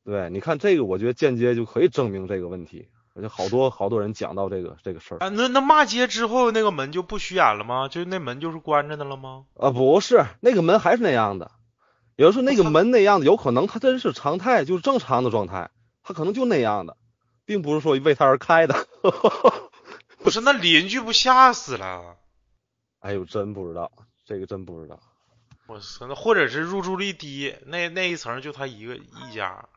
[0.06, 2.88] 对，你看这个，我觉得间接就可以证明这个问题。
[3.14, 7.88] 而且好多好多人讲到这个这个事儿啊，那那骂街之后那个门就不虚掩了吗？
[7.90, 9.46] 就那门就是关着的了吗？
[9.56, 11.52] 啊，不是，那个门还是那样的。
[12.18, 15.70] 有的时候那个门那样的，有可能他真是常态，就是正常的状态，
[16.04, 16.98] 他可能就那样的，
[17.46, 18.88] 并不是说为他而开的。
[20.18, 22.18] 不是，那邻居不吓死了？
[23.00, 23.92] 哎呦，真不知道，
[24.26, 25.00] 这个真不知道。
[25.68, 29.70] 我操，那或者是入住率低，那那一层就他一个一家。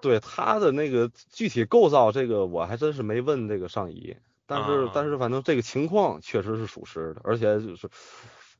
[0.00, 7.88] 对他的那个具体构造，这个我还真是没问这个上姨，但是但是反正这个情况确实是属实的，而且就是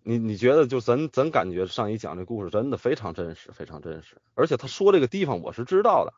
[0.07, 6.13] 你你觉得就咱咱感觉上一讲这故事真的非常真实，非常真实，而且他说这个地方我是知道的，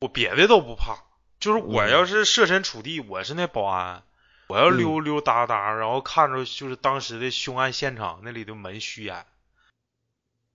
[0.00, 0.98] 我别的都不怕，
[1.40, 4.02] 就是我要是设身处地，我是那保安，
[4.48, 9.24] 我要溜溜达达，然后看着就是当时的凶案现场那里的门虚掩。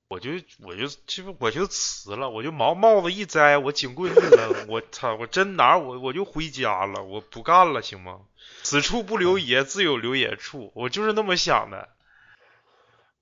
[0.10, 0.32] 我就
[0.64, 8.22] 我就其实我就辞了，我就毛帽子一摘，我警棍一扔，我操，我真拿我我就回家了，我不干了，行吗？
[8.64, 11.90] 此处不留爷，自有留爷处，我就是那么想的。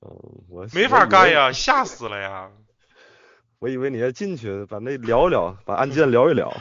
[0.01, 0.09] 嗯，
[0.49, 2.51] 我没法干呀，吓死了呀！
[3.57, 6.55] 我以为你要进去把那聊一聊，把案件聊一聊。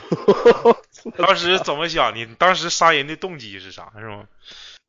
[1.17, 2.25] 当时怎么想的？
[2.39, 3.91] 当时杀人的动机是啥？
[3.99, 4.27] 是吗？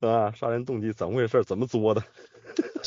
[0.00, 1.44] 啊，杀人动机怎么回事？
[1.44, 2.02] 怎么作的？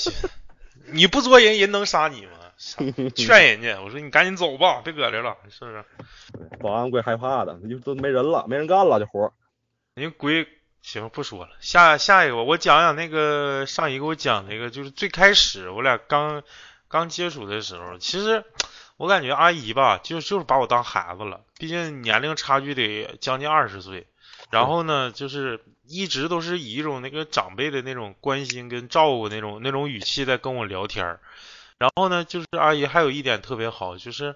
[0.91, 2.31] 你不作人，人能杀你吗？
[3.15, 5.85] 劝人家，我说你赶紧走吧，别搁这了，是不是？
[6.59, 9.33] 保安怪害怕的，就都没人了，没人干了这活。
[9.95, 10.45] 人鬼
[10.81, 16.43] 行不说了，下下一个我讲讲那个上一个我讲那个，就是最开始我俩刚
[16.89, 18.43] 刚接触的时候，其实
[18.97, 24.05] 我感觉阿姨吧，就就是把我当孩子了，毕竟年龄差距得将近二十岁。
[24.51, 31.19] 然后呢，就是一直都是以一种那个长辈的那种关心跟照顾那种那种语气在跟我聊天儿。
[31.79, 34.35] 然后呢，就是阿姨还有一点特别好，就是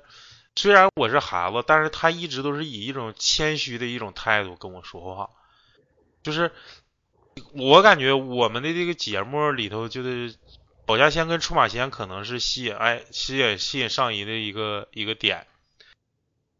[0.55, 5.29] 虽然我是孩子，但是她一直都是以一种谦虚的一种态度跟我说话。
[6.23, 6.51] 就是
[7.51, 10.33] 我感觉我们的这个节目里头，就是
[10.85, 15.45] 保家仙跟出马仙可能是吸引哎吸引吸引上姨的一个一个点。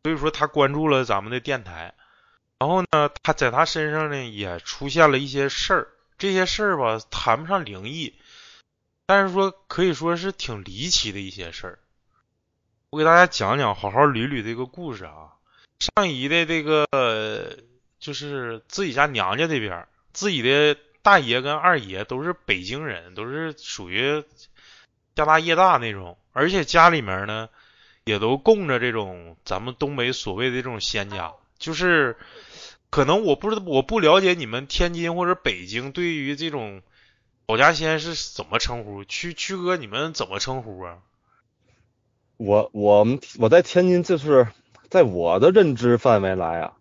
[0.04, 1.94] 所以说她关注了咱们的电台。
[2.60, 8.14] 然后呢，他在他身上呢也出现了一些事儿，这些事儿吧谈不上灵异，
[9.14, 11.80] 但是说可以说是挺离奇的一些事儿。
[12.90, 15.34] 我给大家讲讲，好好捋捋这个故事啊。
[15.78, 16.88] 上姨的这个
[18.00, 24.24] 就是自己家娘家这边，自己的大爷跟二爷都是北京人，都是属于
[25.14, 27.50] 家大业大那种，而且家里面呢
[28.06, 32.18] 也都供着这种咱们东北所谓的这种仙家，就是
[32.90, 36.82] 可能我不知道我不了解你们天津或者北京对于这种
[37.46, 41.00] 保家仙是怎么称呼，曲曲哥你们怎么称呼啊？
[42.38, 44.48] 我我们我在天津，就是
[44.90, 46.78] 在我的认知范围来啊，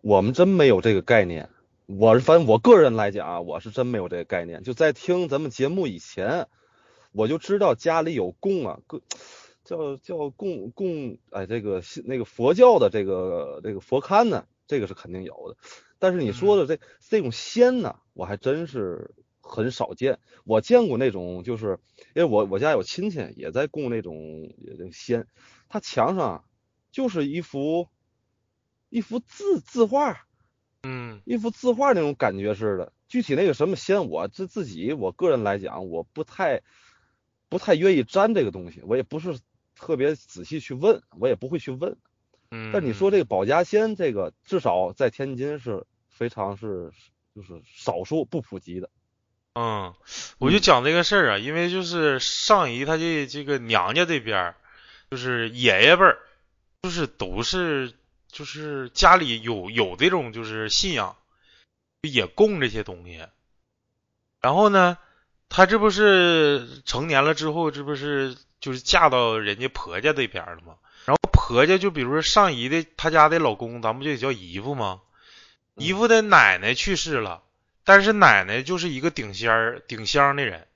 [0.00, 1.50] 我们真没有这个概念。
[1.86, 4.62] 我反正我个人来讲啊，我是真没有这个概念。
[4.62, 6.46] 就在听咱们节目以前，
[7.10, 9.02] 我就知道家里有供啊，个
[9.64, 15.56] 叫叫供供，哎，这个那个佛教的这个这个佛龛呢，这个是肯定有的。
[15.98, 19.12] 但是你说的这这种仙呢，我还真是。
[19.48, 21.78] 很少见，我见过那种，就是
[22.14, 24.52] 因为我我家有亲戚也在供那种
[24.92, 25.26] 仙，
[25.68, 26.44] 他墙上
[26.92, 27.88] 就是一幅
[28.90, 30.26] 一幅字字画，
[30.82, 32.92] 嗯，一幅字画那种感觉似的。
[33.08, 36.62] 具体那个什么仙，我自自己我个人来讲，我不太
[37.48, 39.38] 不太愿意沾这个东西，我也不是
[39.74, 41.96] 特别仔细去问，我也不会去问。
[42.50, 46.92] 嗯，但你说这个保家仙，这个至少在天津是非常是
[47.34, 48.90] 就是少数不普及的。
[49.60, 49.92] 嗯，
[50.38, 54.54] 我就讲这个事儿啊，因为就是上姨她这这个娘家这边，
[55.10, 56.18] 就是爷爷辈儿，
[56.82, 57.92] 就是都是
[58.28, 61.16] 就是家里有有这种就是信仰，
[62.02, 63.26] 也供这些东西。
[64.40, 64.96] 然后呢，
[65.48, 70.76] 她这不是成年了之后，这不是就是嫁到人家婆家这边了吗？
[71.04, 75.00] 然后婆家就比如说上姨的她家的老公，咱不就得叫姨夫吗？
[75.74, 77.42] 姨夫的奶奶去世了。
[77.88, 80.66] 但是奶奶就是一个顶仙儿、顶香的人。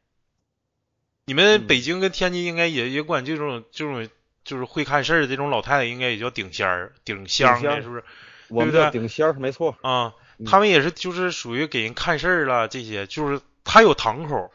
[1.27, 4.09] 你们北京跟天津应该也也管这种这种
[4.45, 8.03] 就是会看事儿这种老太太，应该也叫顶仙儿、顶香的，是不是？
[8.49, 9.77] 我们叫顶仙儿，没错。
[9.83, 10.15] 啊，
[10.47, 14.51] 他们也是就是属于给人看事儿了，这些就是他有堂口，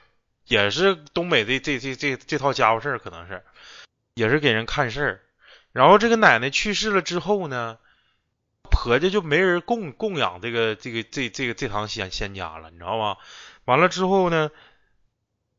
[0.48, 3.44] 也是东北的这这这这套家伙事儿，可能是
[4.16, 5.22] 也是给人看事儿。
[5.74, 7.78] 然后这个奶奶去世了之后呢？
[8.68, 13.18] 婆家就没人供供养这个这个这这个这堂仙仙家了，你知道吗？
[13.66, 14.52] 完了之后呢，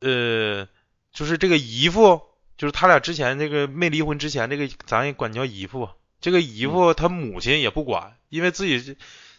[0.00, 0.68] 呃，
[1.12, 2.22] 就是这个姨父，
[2.56, 5.90] 就是他俩之前这个没离婚之前，这个咱也管叫姨父。
[6.20, 8.96] 这个姨父他母亲也不管，因为自己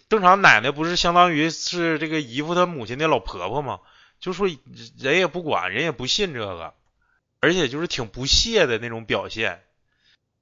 [0.10, 3.80] 正常奶奶不是相当于是这个姨父他母亲的老婆婆嘛，
[4.20, 4.48] 就说
[4.98, 6.74] 人也不管，人也不信这个，
[7.40, 9.64] 而且就是挺不屑的那种表现。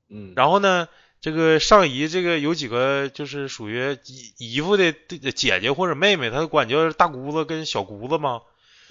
[0.10, 0.88] 嗯，然后呢？
[1.20, 8.42] 这个上姨，这个有几个就是属于姨姨夫的姐姐或者妹妹，她管叫大姑子跟小姑子嘛。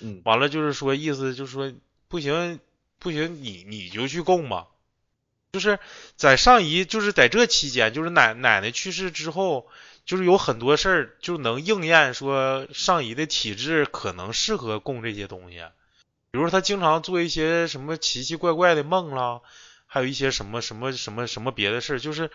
[0.00, 1.72] 嗯，完了就是说意思就是说
[2.08, 2.58] 不行
[2.98, 4.66] 不行，你你就去供吧。
[5.52, 5.78] 就是
[6.16, 9.68] 在上姨就是在这期间，就是奶奶奶去世之后，
[10.04, 15.62] 就是有很多事儿就能应验说上姨的体质可能适合供这些东西，
[16.30, 19.40] 比如她经常做一些什么奇奇怪怪的梦啦。
[19.87, 22.31] 还有一些什么什么什么什么别的事儿，就是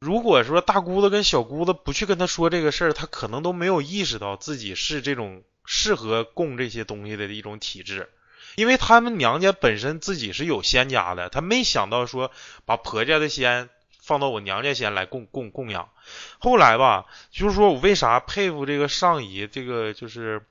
[0.00, 8.08] 如果说大姑子跟小姑子不去跟他说这个事儿，他可能都没有意识到自己是这种适合供这些东西的一种体质，
[8.56, 12.30] 因为他们娘家本身自己是有仙家的，他没想到说
[12.64, 13.68] 把婆家的仙
[14.00, 15.90] 放到我娘家仙来供供供养。
[16.38, 20.42] 后来吧，就是说我为啥佩服这个上姨，这个就是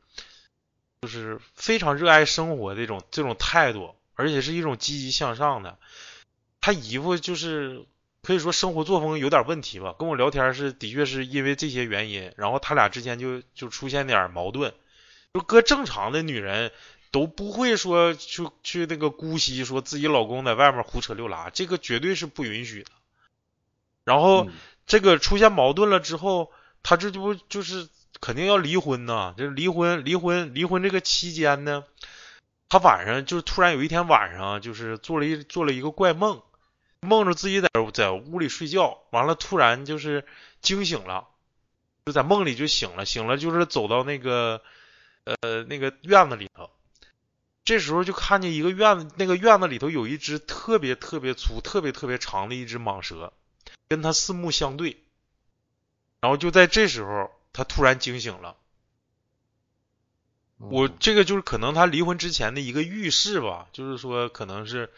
[1.02, 3.96] 就是非常热爱生活这种这种态度。
[4.18, 5.78] 而且是一种积极向上的，
[6.60, 7.86] 他姨夫就是
[8.24, 9.96] 可以说生活作风有点问题吧。
[9.98, 14.74] 跟我聊天是的确是因为这些原因，然后他俩之间就就出现点矛盾。
[15.34, 16.72] 就搁正常的女人
[17.12, 22.90] 都不会说去去那个姑息，说自己老公在外面胡扯六拉，这个绝对是不允许的。
[24.04, 24.50] 然后
[24.88, 26.52] 这个出现矛盾了之后，
[26.82, 27.88] 他这就不就是
[28.20, 29.36] 肯定要离婚呐？
[29.38, 31.84] 这离婚离婚离婚这个期间呢？
[32.70, 36.42] 他晚上就突然有一天晚上，就是做了一做了一个怪梦，
[37.00, 40.26] 梦着自己在在屋里睡觉，完了突然就是
[40.62, 41.28] 惊醒了，
[42.06, 44.62] 就在梦里就醒了，醒了就是走到那个
[45.24, 46.70] 呃那个院子里头，
[47.64, 53.32] 这时候就看见一个院子，那个院子里头有一只特别特别粗、特别特别长的一只蟒蛇，
[53.88, 54.98] 跟他四目相对，
[56.20, 58.58] 然后就在这时候，他突然惊醒了。
[60.60, 64.90] 我这个就是可能他离婚之前的一个预示吧，就是说可能是，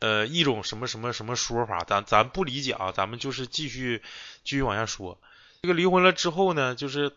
[0.00, 4.02] 呃，一种什么什么什么说法，咱咱不理解啊，咱们就是继续
[4.42, 5.20] 继续往下说。
[5.62, 7.12] 这个离婚了之后呢，就是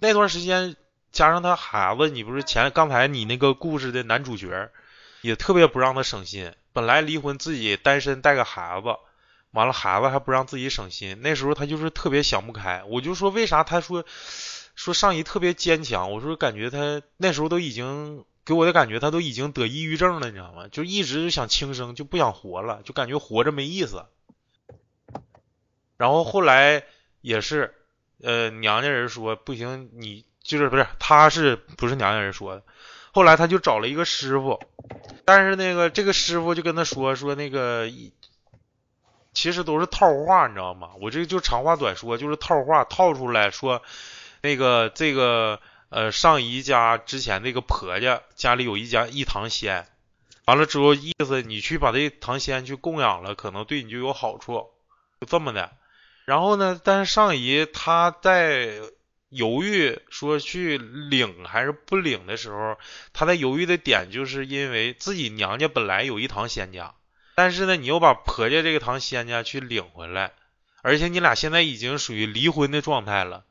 [0.00, 0.74] 那段时间
[1.12, 4.70] 加上他孩子，你不是前刚才你那个故事的男主角
[5.20, 6.52] 也特别不让他省心。
[6.72, 8.88] 本来离婚自己单身带个孩子，
[9.52, 12.82] 完了孩子还不让自己省心，那时候他就是特别想不开。
[12.88, 14.04] 我就说为啥他说。
[14.76, 20.68] 说上姨特别坚强，我说感觉她那时候都已经给我的感觉，她都已经得抑郁症了，你知道吗？
[20.68, 24.04] 就一直想轻生，就不想活了，就感觉活着没意思。
[25.96, 26.84] 然后后来
[27.22, 27.74] 也是，
[28.22, 32.62] 呃，娘家人说不行，你就是不是他是不是娘家人说的？
[33.12, 34.60] 后来他就找了一个师傅，
[35.24, 37.90] 但是那个这个师傅就跟他说说那个，
[39.32, 40.90] 其实都是套话，你知道吗？
[41.00, 43.80] 我这就长话短说，就是套话套出来说，
[44.42, 49.86] 那个这个呃上姨家之前那个婆家家里有一家一堂仙，
[50.46, 54.66] 完了之后意思你去把这堂仙去供养了，可能对你就有好处，
[55.20, 55.72] 就这么的。
[56.24, 58.80] 然后呢，但是上姨她在。
[59.28, 62.78] 犹豫说去领还是不领的时候，
[63.12, 66.94] 她在犹豫的点就是因为自己娘家本来有一堂仙家，
[67.34, 70.32] 但是呢，你又把婆家这个堂仙家去领回来，
[70.80, 73.44] 而且你俩现在已经属于离婚的状态了，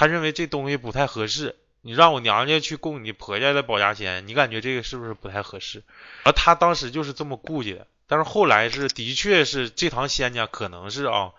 [0.00, 1.56] 他认为这东西不太合适。
[1.82, 5.82] 你让我娘家去供你婆家的保家仙，你感觉这个是不是不太合适？
[6.24, 11.32] 而他当时就是这么顾忌的，但是后来是的确是这堂仙家可能是啊，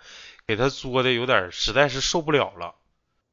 [0.45, 2.75] 给他作的有点实在是受不了了。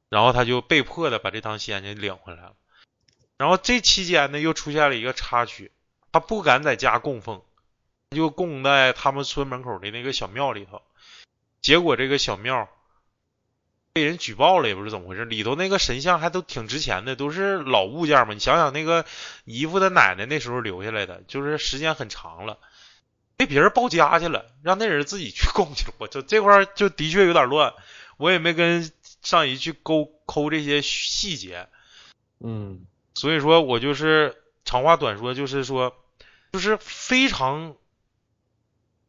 [0.09, 2.55] 然后他就被迫的把这堂仙家领回来了。
[3.37, 5.71] 然后这期间呢，又出现了一个插曲，
[6.11, 7.43] 他不敢在家供奉，
[8.17, 10.81] 就供在他们村门口的那个小庙里头。
[11.61, 12.71] 结果这个小庙
[13.99, 18.33] 被人举报了，也不知怎么回事，里头那个神像还都挺值钱的，都是老物件嘛。
[18.33, 19.05] 你想想那个
[19.45, 22.59] 姨父的奶奶那时候留下来的，就是时间很长了，
[23.37, 25.95] 被别人报家去了，让那人自己去供去了。
[25.99, 27.75] 我就这块就的确有点乱，
[28.17, 28.91] 我也没跟。
[29.21, 31.69] 上一去勾抠这些细节，
[32.39, 35.93] 嗯，所以说我就是长话短说，就是说，
[36.53, 37.75] 就是非常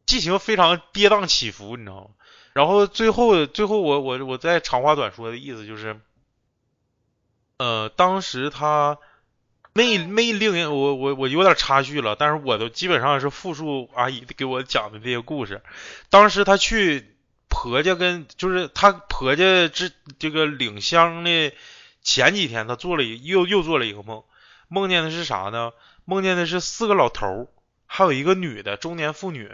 [0.06, 2.10] 剧情非常跌宕起伏，你知道吗？
[2.52, 6.00] 然后最后最后我我我再长话短说的意思就是，
[7.58, 8.98] 呃，当时他
[9.72, 15.62] 没没令人我我我有点插叙了，但是我都基本上是复述阿姨给我讲的这些故事。
[16.08, 17.06] 当时他去。
[17.52, 19.90] 婆家跟就是他婆家之
[20.20, 21.52] 这个领香的
[22.00, 24.22] 前几天，他做了一又又做了一个梦，
[24.68, 25.72] 梦见的是啥呢？
[26.04, 27.48] 梦见的是四个老头儿，
[27.86, 29.50] 还有一个女的中年妇女，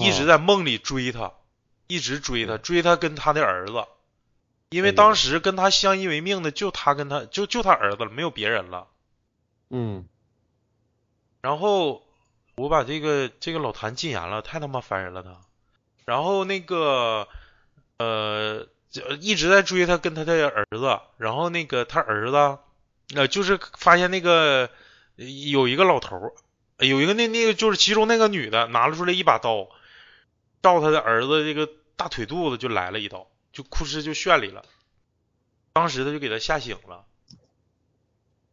[0.00, 1.32] 一直在梦里追他，
[1.86, 3.84] 一直追他，追他跟他的儿子，
[4.70, 8.86] 因为当时跟他相依为命的就他跟他就就他儿子了，没有别人了。
[9.70, 10.06] 嗯，
[11.40, 12.02] 然后。
[12.60, 15.30] 我把这个这个老谭禁言了，太他妈烦人了他。
[16.06, 17.28] 然后那个
[17.98, 18.66] 呃，
[19.20, 20.98] 一直在追他跟他的儿子。
[21.18, 22.58] 然后那个他儿子
[23.14, 24.68] 呃，就是发现那个
[25.52, 26.34] 有一个老头，
[26.78, 29.68] 有一个那那个就是其中那个女的拿了出来一把刀，
[30.62, 34.64] 照他的儿子这个大腿肚子就来了一刀，就哭哧就炫里了。
[35.72, 37.04] 当时他就给他吓醒了。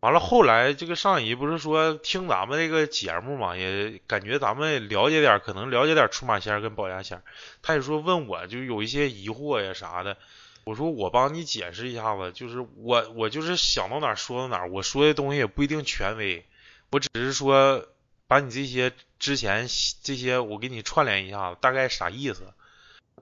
[0.01, 7.23] 完了，后来这个上姨不是说听咱们这个节目嘛，也感觉咱们了解点，可能了解点出马仙跟保家仙。
[7.63, 10.15] 他也说问我就有一些疑惑呀啥的，
[10.63, 16.45] 我说我帮你解释一下子，就是我我就是想到哪说到哪，我说的东西也不一定权威，
[16.91, 17.87] 我只是说
[18.27, 19.67] 把你这些之前
[20.01, 22.53] 这些我给你串联一下子，大概啥意思？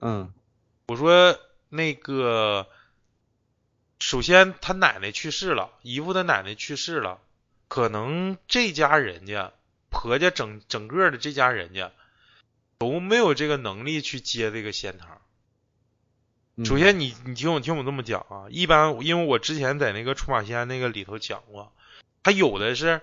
[0.02, 0.34] 嗯，
[0.88, 1.40] 我说
[1.70, 2.68] 那个。
[4.00, 7.22] 首先，他奶奶去世了，姨父的奶奶去世了，
[7.70, 9.54] 可能这家人家
[9.90, 11.94] 婆家整整个的这家人家
[12.80, 15.22] 都没有这个能力去接这个仙堂。
[16.66, 21.72] 首先，你你听我听我这么讲啊，一般因为我之前在那个出马仙那个里头讲过，
[22.24, 23.02] 他有的是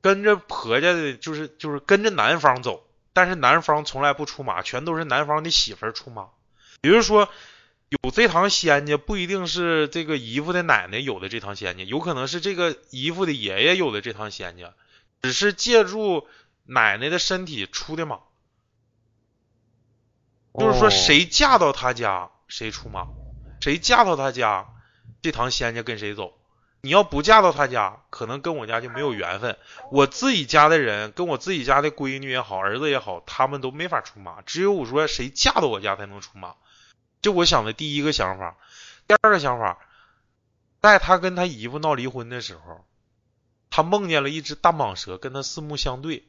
[0.00, 6.28] 跟着婆家的，就是就是跟着男方走，但是男方从来不出马，全都是男方的媳妇儿出马，
[6.82, 7.28] 也就是说。
[8.02, 14.74] 有这堂仙家不一定是这个姨父的奶奶有的这堂仙家，有可能是这个姨父的爷爷有的这堂仙家，
[15.22, 16.28] 只是借助
[16.64, 18.20] 奶奶的身体出的马，
[20.52, 23.06] 就是说谁嫁到他家谁出马，
[23.62, 24.66] 谁嫁到他家
[25.22, 26.37] 这堂仙家跟谁走。
[26.88, 29.58] 你要不嫁到他家，可能跟我家就没有缘分。
[29.92, 36.54] 我自己家的人跟我自己家的闺女也好，儿子也好，他们都没法出马，只有我说谁嫁到我家才能出马。
[37.20, 38.56] 就我想的第一个想法，
[39.06, 39.78] 第二个想法，
[40.80, 42.86] 在他跟他姨夫闹离婚的时候，
[43.68, 46.26] 他梦见了一只大蟒蛇跟他四目相对。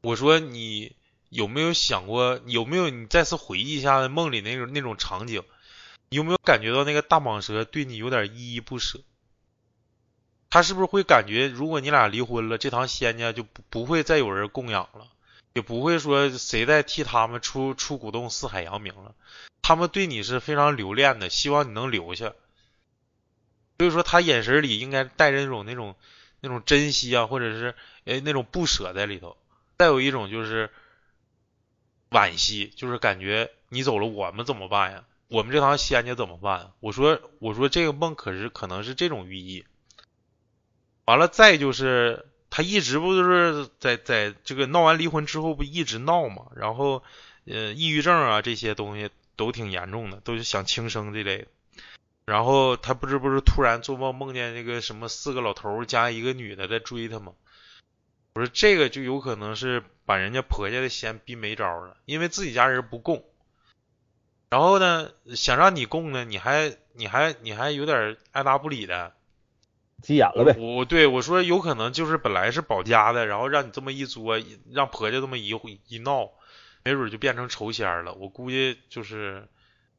[0.00, 0.96] 我说你
[1.28, 5.42] 有没有想过，有没有你再次回忆一下梦里那种那种场景？
[6.10, 9.00] 有没有感觉到那个大蟒蛇对你有点依依不舍？
[10.50, 15.06] 他是不是会感觉，如果你俩离婚了，这堂仙家就不不会再有人供养了？
[15.52, 19.14] 也不会说谁再替他们出出古洞四海扬名了。
[19.60, 22.32] 他们对你是非常留恋的，希望你能留下。
[23.76, 25.96] 所以说，他眼神里应该带着那种那种
[26.40, 27.74] 那种珍惜啊，或者是
[28.06, 29.36] 哎那种不舍在里头。
[29.76, 30.70] 再有一种就是
[32.10, 35.04] 惋惜，就是感觉你走了，我们怎么办呀？
[35.28, 36.72] 我们这趟仙家怎么办？
[36.80, 39.66] 我说我说这个梦可是可能是这种寓意。
[41.04, 47.02] 完了，再就是他一直不就是在在这个闹完离婚之后不一直闹嘛，然后
[47.44, 51.46] 呃抑郁症啊这些东西都挺严重的，都是想轻生这类的。
[52.24, 57.32] 然后他不是不是突然做梦梦见那个什么四个老头加一个女的在追他吗？
[58.34, 63.24] 我说这个就有可能是把人家婆家的仙逼没招了，因为自己家人不供。
[64.50, 69.12] 然后呢，想让你供呢，你还你还你还有点爱答不理的。
[70.00, 74.38] 急眼了呗，我对我说有可能就是本来是保家的，然后让你这么一作，
[74.70, 75.48] 让婆家这么一
[75.88, 76.30] 一闹，
[76.84, 78.14] 没准就变成仇仙了。
[78.14, 79.48] 我估计就是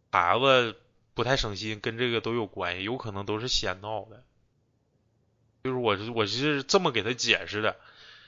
[0.10, 0.78] 孩子
[1.14, 4.24] 不太省心，跟这个都有关系，有可能都是先闹的。
[5.66, 7.76] 就是我我是这么给他解释的。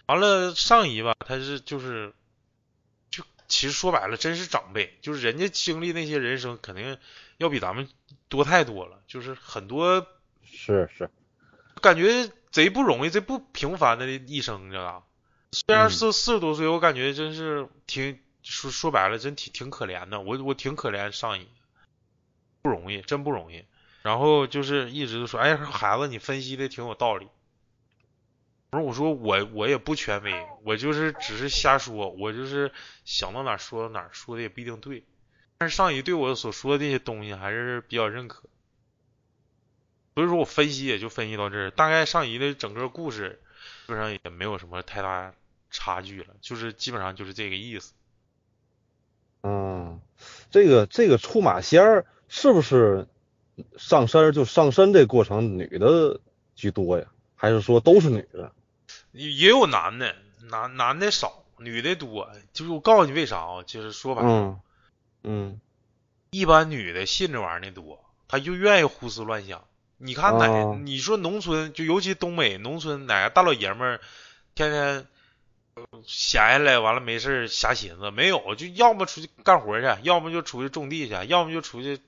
[0.07, 2.11] 完了上一吧，他是就是就
[3.51, 6.97] 其实说白了，真是长辈，就是人家经历那些人生肯定
[7.37, 7.89] 要比咱们
[8.29, 10.07] 多太多了，就是很多
[10.45, 11.09] 是是。
[11.81, 15.03] 感觉贼不容易，贼不平凡的一生，你知道吧？
[15.51, 20.21] 虽然四四十多岁，我感觉真是挺说说白了，真挺挺可怜的。
[20.21, 21.47] 我我挺可怜上瘾，
[22.61, 23.65] 不容易，真不容易。
[24.01, 27.27] 然后就是一直都说，哎，孩子，你分析的挺有道理。
[28.71, 32.71] 不是，我说我我也不权威，我就是只是瞎说，我就是
[33.03, 35.03] 想到哪说到哪，说的也不一定对。
[35.57, 38.43] 但是上姨对我所说的这些东西还是比较认可。
[40.15, 43.41] 所以说我分析也就分析到这儿，大概上移的整个故事
[43.85, 45.33] 基本上也没有什么太大
[45.69, 47.91] 差距了，就是基本上就是这个意思。
[49.43, 49.99] 嗯，
[50.49, 53.05] 这个这个出马仙儿是不是
[53.77, 56.21] 上身就上身这过程女的
[56.55, 57.05] 居多呀？
[57.35, 58.53] 还是说都是女的？
[59.11, 60.15] 也有男的，
[60.49, 62.29] 男男的少，女的多。
[62.53, 63.63] 就是我告诉你为啥啊？
[63.63, 64.59] 就是说白了，
[65.23, 65.59] 嗯，
[66.31, 69.63] 一般女的信这玩意儿的多，她就愿意胡思乱想。
[69.97, 70.47] 你看哪？
[70.83, 74.01] 你说农村就尤其东北农村哪个大老爷们儿
[74.55, 75.05] 天天
[76.05, 78.09] 闲下来完了没事瞎寻思？
[78.11, 81.99] 没有，就要么出去干活去，要么就出去种地去，要么就出去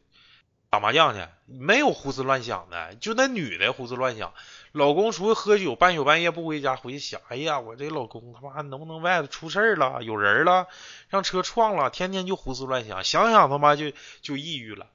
[0.73, 2.95] 打麻将去，没有胡思乱想的。
[2.95, 4.33] 就那女的胡思乱想，
[4.71, 10.65] 老公出去喝酒半宿半夜不回家，回去想，哎呀，我这老公他妈能不能外头出事儿了，有人了，
[11.09, 13.91] 让车撞了，天天就胡思乱想，想想他妈就
[14.23, 14.87] 就抑郁了。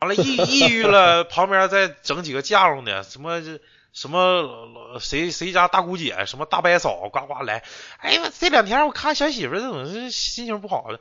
[0.00, 3.40] 完了，抑抑郁了，旁边再整几个嫁妆的，什么
[3.92, 7.62] 什么谁谁家大姑姐，什么大伯嫂，呱呱来。
[7.98, 10.98] 哎呀，这两天我看小媳妇怎么是心情不好的，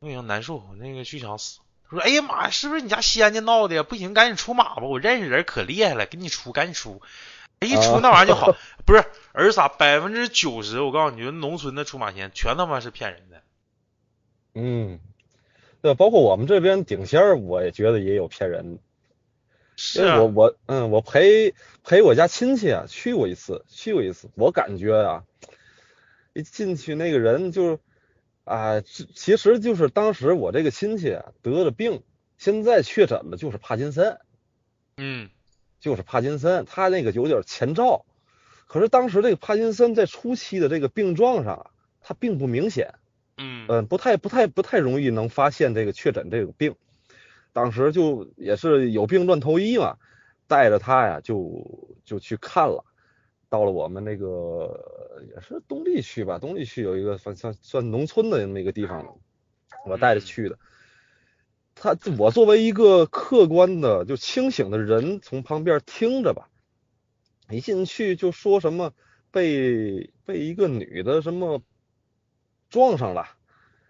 [0.00, 1.60] 不行难受，那个就想死。
[1.96, 3.82] 说，哎呀妈呀，是不是你家仙家闹的？
[3.84, 7.02] 不行，赶紧出马吧，我认识人可厉害了，给你出，赶紧出。
[7.60, 9.68] 一出那玩意儿就好， 不是儿啥？
[9.68, 13.42] 百分之九十，我告诉你，农村的出马仙全他妈是骗人的。
[14.54, 14.98] 嗯。
[15.80, 18.78] 对，包括我们这边顶仙儿，我也觉得也有骗人。
[19.74, 25.24] 是我我嗯，我陪陪我家亲戚啊去过一次，去过一次，我感觉啊，
[26.34, 27.80] 一进去那个人就
[28.44, 32.02] 啊，其实就是当时我这个亲戚啊得了病，
[32.38, 34.18] 现在确诊了，就是帕金森。
[34.96, 35.30] 嗯，
[35.80, 38.04] 就是帕金森，他那个有点前兆，
[38.66, 41.70] 可是当时这个帕金森在初期的这个病状上啊，
[42.00, 42.94] 他并不明显。
[43.38, 46.76] 嗯不太不太不太容易能发现这个确诊这个病，
[47.52, 49.96] 当时就也是有病乱投医嘛，
[50.46, 52.84] 带着他呀就就去看了，
[53.52, 59.18] 到了我们那个也是东丽区吧，东丽区有一个算算算农村的那个地方，
[59.84, 60.58] 我带着去的，
[61.74, 66.48] 他我作为一个客观的就清醒的人从旁边听着吧，
[67.50, 68.94] 一进去就说什么
[69.30, 71.60] 被被一个女的什么。
[72.72, 73.26] 撞上了，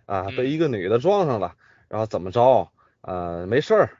[0.07, 1.55] 啊，被一个女的撞上了，
[1.87, 2.69] 然后怎么着？
[3.01, 3.91] 呃，没事儿，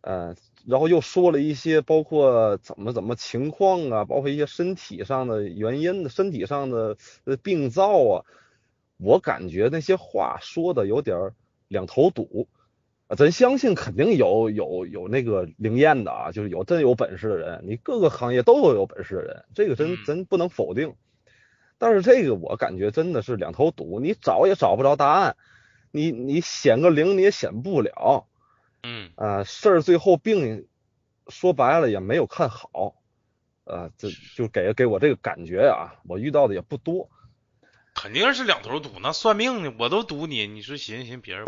[0.00, 0.34] 呃，
[0.66, 6.96] 然后又说了一些包括怎么怎么情况啊，包括一些身体上的原因、身体上的
[7.42, 8.24] 病灶啊。
[8.96, 11.32] 我感觉那些话说的有点
[11.68, 12.46] 两头堵
[13.08, 13.16] 啊。
[13.16, 20.94] 咱相信肯定有有有那个灵验的啊，就是有真有本事的人，你各个行业都有有本事的人，这个真真不能否定。
[21.76, 25.36] 但是这个我感觉真的是两头堵，你找也找不着答案，
[25.90, 28.26] 你你显个灵你也显不了，
[28.84, 29.10] 嗯。
[29.16, 30.68] 啊事儿最后病
[31.26, 32.94] 说白了也没有看好，
[33.64, 37.10] 啊这就给给我这个感觉啊，我遇到的也不多，
[37.94, 41.46] 肯定是两头堵，那算命的我都堵你，你说行行别人，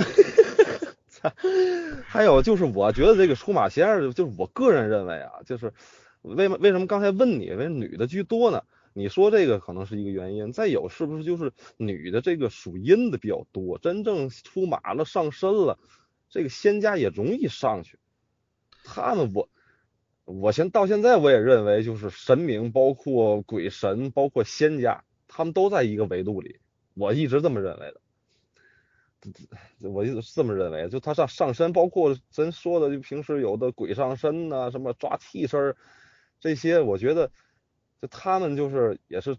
[2.07, 5.75] 还有就是，我觉得这个出马仙儿，就是我个人认为啊，就是
[6.23, 8.63] 为为什么刚才问你，为什么女的居多呢？
[8.95, 15.79] 你说这个可能是一个原因，再有是不是就是女的这个属阴的比较多，真正出马了上身了，
[16.29, 17.99] 这个仙家也容易上去。
[18.85, 19.49] 他们我
[20.25, 26.61] 我现到现在我也认为，就是神明，包括鬼神，包括仙家，他们都在一个维度里，
[26.95, 28.01] 我一直这么认为的。
[29.81, 35.75] 我一直是这么认为，就他上上身，包括咱说的，就平时有的鬼上身呐、什么抓替身
[36.39, 37.33] 这些，我觉得
[38.01, 39.37] 就他们就是也是，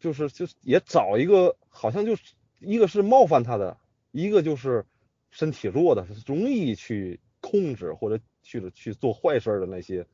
[0.00, 3.78] 就是就是也找一个，好像就是一个是冒犯他的，
[4.10, 4.84] 一个就是
[5.30, 10.06] 身体弱的，容易去控制或者去去做坏事儿的那些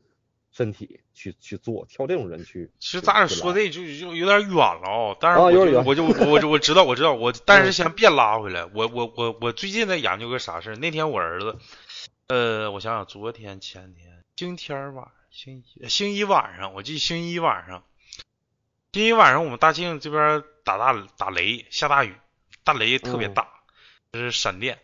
[0.52, 2.70] 身体去去做，挑这种人去。
[2.78, 8.64] 其实咱俩说这就就有点远了啊，但是我就我就我就我知道我知道我， 但是嗯先别拉回来。
[8.66, 10.76] 我我我我最近在研究个啥事儿？
[10.76, 11.58] 那天我儿子，
[12.28, 17.84] 呃，我想想，昨天前天今天晚上星期星期一晚上，我记得星期一晚上，
[18.92, 22.14] 星期一晚上我们大庆这边打大打雷下大雨，
[22.64, 23.48] 大雷特别嗯大，
[24.12, 24.78] 就是闪电。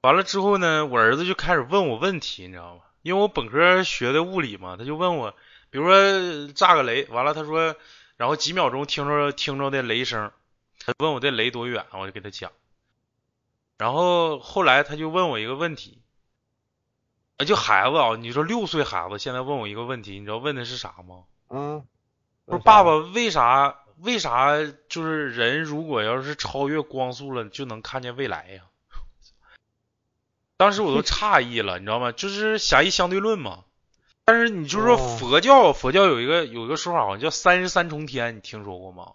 [0.00, 2.82] 完了之后呢，我儿子就开始问我问题，你知道吗？
[3.02, 5.34] 因为我本科学的物理嘛，他就问我，
[5.70, 7.74] 比如说炸个雷，完了他说，
[8.16, 10.30] 然后几秒钟听着听着的雷声，
[10.84, 12.52] 他问我这雷多远，我就给他讲。
[13.76, 16.00] 然后后来他就问我一个问题，
[17.38, 21.24] 啊，就孩子啊，你说六岁孩子现在问我一个问题，你知道问的是啥吗？
[21.48, 21.84] 嗯，
[22.44, 24.50] 不是爸爸，为啥为啥
[24.88, 28.62] 就是人如果要是超越光速了，就能看见未来呀？
[30.58, 32.12] 当时我都 诧异了，你知道吗？
[32.12, 33.64] 就是狭义相对论嘛。
[34.26, 39.12] 但是你就说哦佛教，佛教有一个有一个说法，好像叫三十三重天，你听说过吗？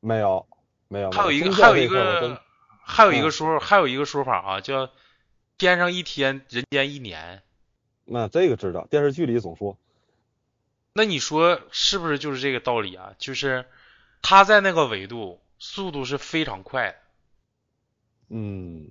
[0.00, 0.46] 没有
[0.88, 2.40] 没有，还有一个还有一个
[2.82, 4.88] 还有一个嗯说还有一个说法啊，叫
[5.58, 7.42] 天上一天，人间一年。
[8.04, 9.76] 那这个知道，电视剧里总说，
[10.94, 13.14] 那你说是不是就是这个道理啊？
[13.18, 13.66] 就是
[14.22, 16.96] 他在那个维度速度是非常快的，
[18.30, 18.90] 嗯，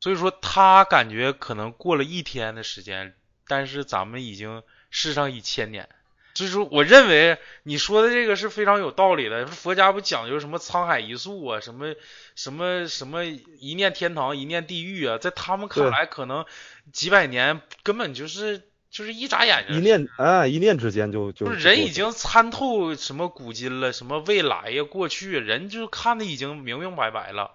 [0.00, 3.14] 所以说他感觉可能过了一天的时间，
[3.46, 5.88] 但是咱们已经世上一千年。
[6.32, 9.46] 所以说，我认为你说的这个是非常有道理的。
[9.46, 11.94] 佛家不讲究什么沧海一粟啊，什么
[12.36, 16.46] 什么什么一念天堂，一念地狱啊，在他们看来，可能
[16.92, 27.50] 几百年根本就是就是一眨眼睛一念啊一念之间就就人已经参透什么古今了，什么未来呀、过去，人就看的已经明明白白了。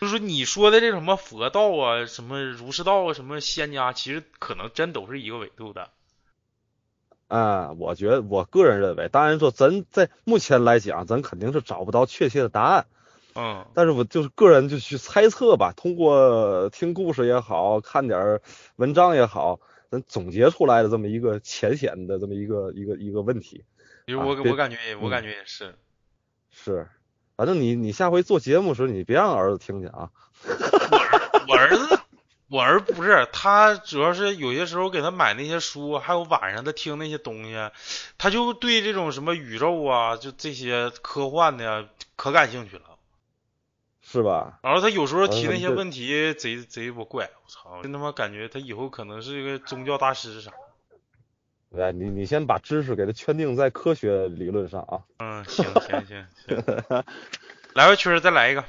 [0.00, 5.90] 就是你说的这什么佛道啊，什么儒释道啊，什么仙家，其实可能真都是一个维度的。
[7.26, 12.86] 啊，我觉得我个人认为，当然说咱在目前来讲，咱肯定是找不到确切的答案，
[13.34, 18.42] 嗯，但是我就是个人就去猜测吧，通过听故事也好看点儿
[18.76, 23.64] 文章也好，咱总结出来的这么一个浅显的这么一个一个一个问题
[24.06, 25.74] 因为我、啊我感觉也我嗯感觉也是。
[26.50, 26.88] 是，
[27.38, 30.10] 反正你你下回做节目时，你别让儿子听见啊，
[31.46, 32.00] 我儿子，
[32.48, 37.70] 我儿子不是他，主要是有些时候给他买那些书，还有晚上他听那些东西，
[38.18, 42.82] 他就对这种什么宇宙啊，就这些科幻的呀，可感兴趣了。
[44.02, 44.58] 是吧？
[44.62, 50.50] 然后他有时候提那些问题贼贼我怪，我操，真他妈感觉他以后可能是一个宗教大师啥。
[51.76, 55.02] 哎，你你先把知识给它圈定在科学理论上啊。
[55.18, 57.04] 嗯，行行行行，
[57.74, 58.64] 来吧，群儿再来一个。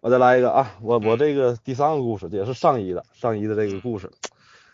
[0.00, 4.10] 我再来一个啊，我我嗯这个第三个故事也是上一的上一的这个故事，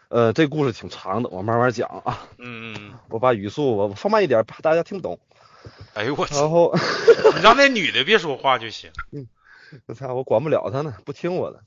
[0.09, 5.18] 呃，这故事挺长的，我慢慢讲啊，嗯嗯嗯，我把语速我放慢一点，怕大家听不懂。
[5.94, 6.72] 哎呦我操，然后
[7.34, 8.90] 你让那女的别说话就行。
[9.11, 9.26] 嗯
[9.86, 11.64] 我操，我管不了她呢，不听我的。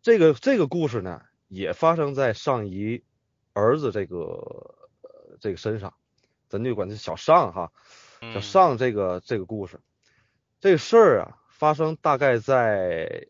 [0.00, 3.02] 这个这个故事呢，也发生在上一
[3.60, 4.16] 儿子这个
[5.02, 5.92] 呃这个身上，
[6.48, 7.72] 咱就管这小尚哈，
[8.20, 9.80] 小嗯尚这个这个故事，
[10.60, 13.26] 这个事儿啊，发生大概在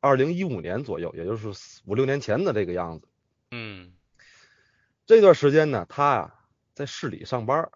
[0.00, 1.48] 二零一五年左右，也就是
[1.86, 3.08] 五六年前的这个样子。
[3.50, 3.92] 嗯
[5.06, 6.34] 这段时间呢，他呀
[6.74, 7.72] 在市里上班儿，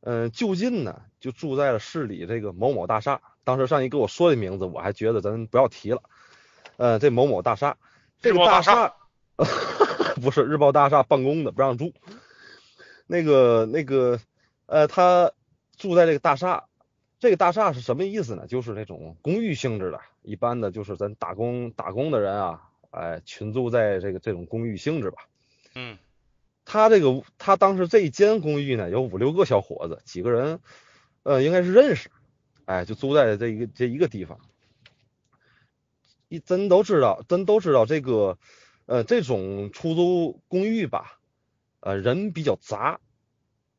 [0.00, 3.20] 嗯，就近呢就住在了市里这个某某大厦。
[3.44, 6.02] 当时上一跟我说的名字，我还觉得咱不要提了。
[6.78, 7.76] 呃，这某某大厦，
[8.20, 8.96] 这个大厦厦
[10.20, 11.92] 不是日报大厦办公的，不让住。
[13.06, 14.18] 那个那个
[14.66, 15.32] 呃，他
[15.76, 16.64] 住在这个大厦，
[17.20, 18.46] 这个大厦是什么意思呢？
[18.46, 25.28] 就是那种公寓性质的，一般的就是咱打工打工的人啊，哎，群租在这个这种公寓性质吧。
[25.74, 25.98] 嗯
[26.64, 30.58] 他这个他当时这一间公寓呢，有五六个小伙子，几个人，
[31.22, 32.10] 呃，应该是认识，
[32.64, 34.40] 哎，就租在这一个这一个地方。
[36.28, 38.36] 一真都知道，真都知道这个，
[38.86, 41.18] 呃，这种出租公寓吧，
[41.80, 43.00] 呃，人比较杂，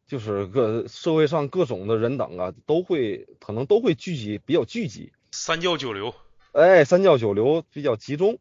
[0.05, 6.13] 就是各社会上各种的人等啊，都会可能都会聚集，比较聚集，三教九流，
[6.51, 8.37] 哎，三教九流比较集中。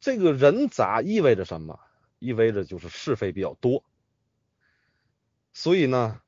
[0.00, 1.78] 这个人杂意味着什么？
[2.18, 3.84] 意味着就是是非比较多。
[5.52, 6.20] 所以呢，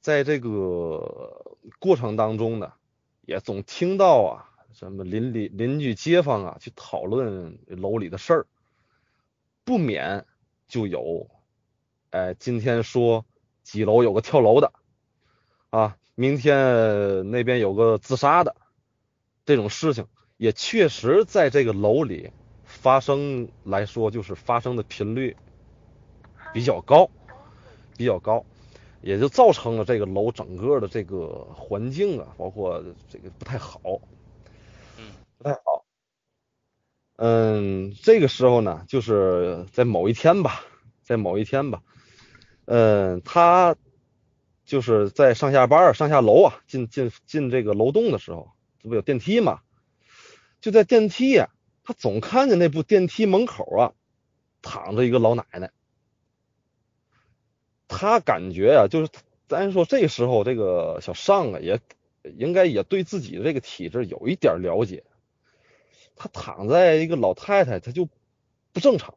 [0.00, 2.72] 在这个过程当中呢，
[3.20, 4.49] 也总听到啊。
[4.72, 8.46] 什么邻里邻居街坊啊，去讨论楼里的事儿，
[9.64, 10.24] 不免
[10.68, 11.28] 就有，
[12.10, 13.26] 哎，今天说
[13.62, 14.72] 几楼有个跳楼的，
[15.70, 18.54] 啊，明天那边有个自杀的，
[19.44, 20.06] 这种事情
[20.36, 22.30] 也确实在这个楼里
[22.64, 25.36] 发生来说，就是发生的频率
[26.54, 27.10] 比较高，
[27.96, 28.44] 比较高，
[29.02, 34.00] 也就造成了这个楼整个的这个环境啊，包括这个不太好。
[35.42, 35.86] 不太好，
[37.16, 40.60] 嗯，这个时候呢，就是在某一天吧，
[41.02, 41.82] 在某一天吧，
[42.66, 43.74] 嗯，他
[44.66, 48.50] 就是在上下班上下楼啊，进进进这个楼栋的时候，
[48.82, 49.62] 这不有电梯嘛？
[50.60, 51.48] 就在电梯呀，
[51.84, 53.92] 他总看见那部电梯门口啊，
[54.60, 55.70] 躺着一个老奶奶。
[57.88, 59.10] 他感觉呀，就是
[59.48, 61.80] 咱说这时候这个小尚啊，也
[62.36, 65.02] 应该也对自己的这个体质有一点了解。
[66.22, 68.06] 他躺在一个老太太，他就
[68.74, 69.14] 不正常，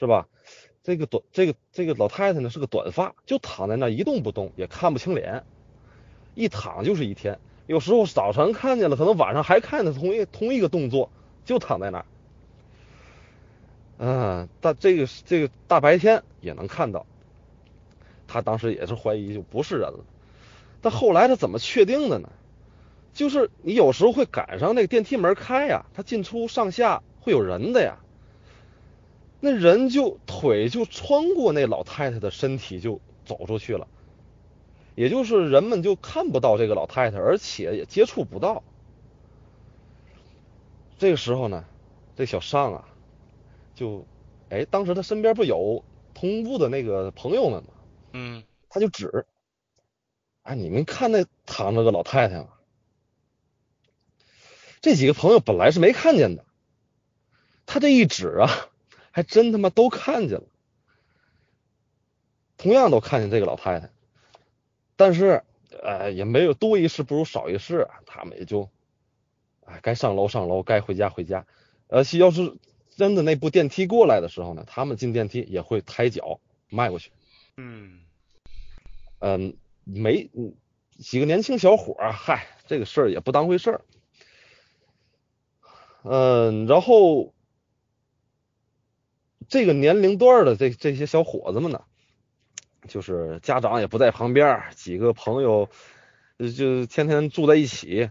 [0.00, 0.26] 是吧？
[0.82, 5.44] 这个短，这个这个老太太呢是个短发，就躺在那一动不动，也看不清脸，
[6.34, 7.38] 一躺就是一天。
[7.66, 11.10] 有时候早晨看见了，可能晚上还看见同一同一个动作，
[11.44, 12.06] 就躺在那儿。
[13.98, 17.04] 嗯，但这个这个大白天也能看到。
[18.26, 20.04] 他当时也是怀疑就不是人了，
[20.80, 22.30] 但后来他怎么确定的呢？
[23.16, 27.96] 就是你有时候会赶上那个电梯门开呀，它进出上下会有人的呀，
[29.40, 33.88] 那人就腿就穿过那老太太的身体就走出去了，
[34.94, 38.62] 也就是人们就看不到这个老太太，而且也接触不到。
[40.98, 41.64] 这个时候呢，
[42.16, 42.88] 这小尚啊，
[43.74, 44.04] 就
[44.50, 47.70] 哎，当时他身边不有同屋的那个朋友们吗？
[48.12, 49.24] 嗯，他就指，
[50.42, 52.48] 哎，你们看那躺着个老太太吗？
[54.86, 56.44] 这几个朋友本来是没看见的，
[57.66, 58.48] 他这一指啊，
[59.10, 60.44] 还真他妈都看见了，
[62.56, 63.90] 同样都看见这个老太太，
[64.94, 65.42] 但是
[65.82, 68.70] 呃也没有多一事不如少一事，他们也就
[69.64, 71.48] 哎该上楼上楼，该回家回家。
[71.88, 72.56] 呃，要是
[72.94, 77.10] 真的那部电梯过来的时候呢，他们进电梯也会抬脚迈过去。
[77.56, 78.02] 嗯
[79.18, 80.30] 嗯，没
[80.96, 83.80] 几个年轻小伙儿，嗨，这个事儿也不当回事儿。
[86.08, 87.34] 嗯，然后
[89.48, 91.82] 这个年龄段的这这些小伙子们呢，
[92.86, 95.68] 就是家长也不在旁边，几个朋友
[96.38, 98.08] 就天天住在一起，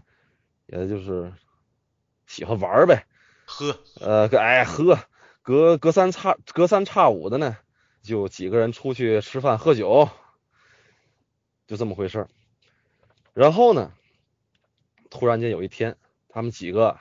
[0.66, 1.32] 也就是
[2.26, 3.06] 喜欢玩呗，
[3.46, 4.98] 喝，呃，哎喝，
[5.40, 7.56] 隔隔三差隔三差五的呢，
[8.02, 10.10] 就几个人出去吃饭喝酒，
[11.66, 12.28] 就这么回事
[13.32, 13.94] 然后呢，
[15.08, 15.96] 突然间有一天，
[16.28, 17.00] 他们几个。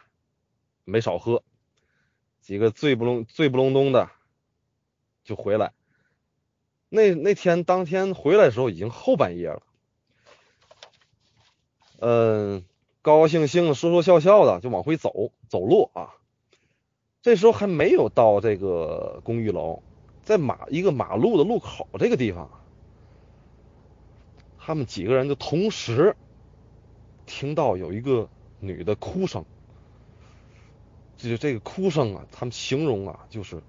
[0.85, 1.43] 没少喝，
[2.39, 4.09] 几个醉不隆醉不隆咚的
[5.23, 5.73] 就回来。
[6.87, 9.63] 那那天当天回来的时候已经后半夜了，
[11.99, 12.63] 嗯，
[13.01, 16.13] 高高兴兴、说说笑笑的就往回走走路啊。
[17.21, 19.81] 这时候还没有到这个公寓楼，
[20.21, 22.49] 在马一个马路的路口这个地方，
[24.59, 26.15] 他们几个人就同时
[27.25, 28.29] 听到有一个
[28.59, 29.43] 女的哭声。
[31.17, 33.61] 就这个哭声啊，他们形容啊，就是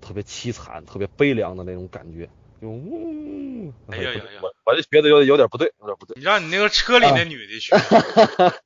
[0.00, 2.28] 特别凄惨、特别悲凉的那种感觉，
[2.60, 3.72] 就呜。
[3.86, 4.40] 哎呀呀呀！
[4.42, 6.16] 我我就觉得有有点不对，有点不对。
[6.18, 7.70] 你让你那个车里那女的去。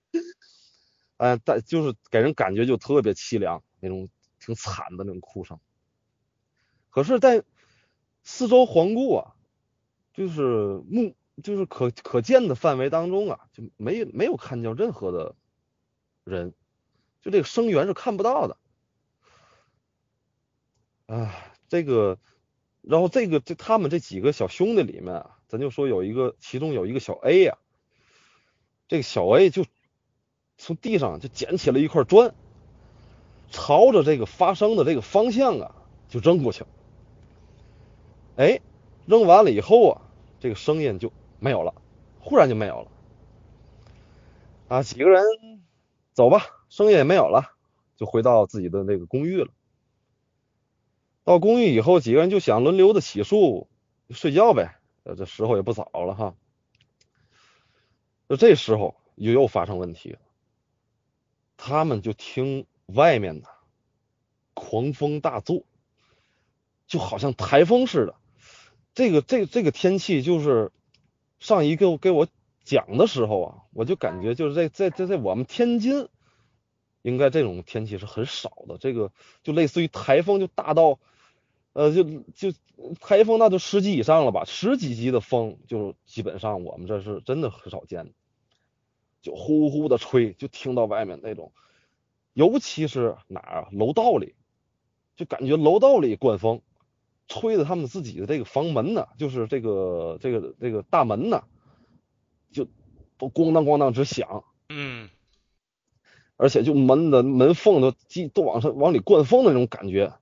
[1.19, 4.09] 哎，但就是给人感觉就特别凄凉，那种
[4.39, 5.59] 挺惨的那种哭声。
[6.93, 7.43] 可是，在
[8.23, 9.35] 四周环顾啊，
[10.13, 15.35] 就是目就是可可见的范围当中啊，就没没有看见任何的
[16.25, 16.55] 人。
[17.27, 18.57] 就这个声源是看不到的，
[21.07, 21.35] 啊，
[21.69, 22.21] 这个，
[22.83, 27.59] 然后这个这他们这几个小兄弟里面啊，咱就说有一个，其中有一个小 A 呀，
[28.87, 29.67] 这个小 A 就
[30.57, 32.33] 从地上就捡起了一块砖，
[33.51, 35.75] 朝着这个发声的这个方向啊
[36.09, 36.65] 就扔过去，
[38.37, 38.61] 哎，
[39.05, 40.03] 扔完了以后啊，
[40.39, 41.75] 这个声音就没有了，
[42.21, 42.89] 忽然就没有了，
[44.69, 45.25] 啊，几个人
[46.13, 46.53] 走吧。
[46.77, 47.53] 声音也没有了，
[47.97, 49.51] 就回到自己的那个公寓了。
[51.25, 53.67] 到公寓以后，几个人就想轮流的洗漱、
[54.11, 54.77] 睡觉呗。
[55.05, 56.35] 呃，这时候也不早了哈。
[58.29, 60.19] 就这时候又又发生问题了，
[61.57, 63.49] 他们就听外面的
[64.53, 65.65] 狂风大作，
[66.87, 68.17] 就好像台风似的。
[68.93, 70.73] 这个这这个天气就是
[71.39, 72.29] 上一个给我
[72.65, 76.11] 讲的时候啊，我就感觉就是在在在在我们天津，
[77.07, 78.79] 应该这种天气是很少的。
[78.79, 80.99] 这个就类似于台风，就大到
[81.73, 82.03] 呃就
[82.35, 82.53] 就
[83.01, 88.13] 台风那就十级以上了吧，十几级的风就基本上我们这是真的很少见，
[89.23, 91.53] 就呼呼的吹，就听到外面那种，
[92.33, 94.35] 尤其是哪儿啊楼道里，
[95.15, 96.61] 就感觉楼道里灌风。
[97.29, 101.43] 吹的他们自己的这个房门呢，就是这个这个这个大门呢，
[102.53, 102.69] 就
[103.19, 105.11] 都咣当咣当直响，嗯，
[106.37, 110.15] 而且就门的门缝都进都往上往里灌风的那种感觉。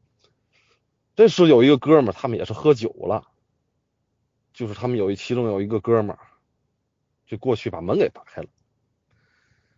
[1.17, 3.29] 这时有一个哥们儿，他们也是喝酒了，
[4.53, 6.19] 就是他们有一其中有一个哥们儿，
[7.27, 8.49] 就过去把门给打开了，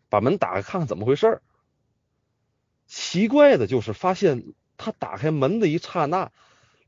[0.09, 1.43] 把门打开看看怎么回事儿。
[2.87, 6.33] 奇怪的就是发现他打开门的一刹那。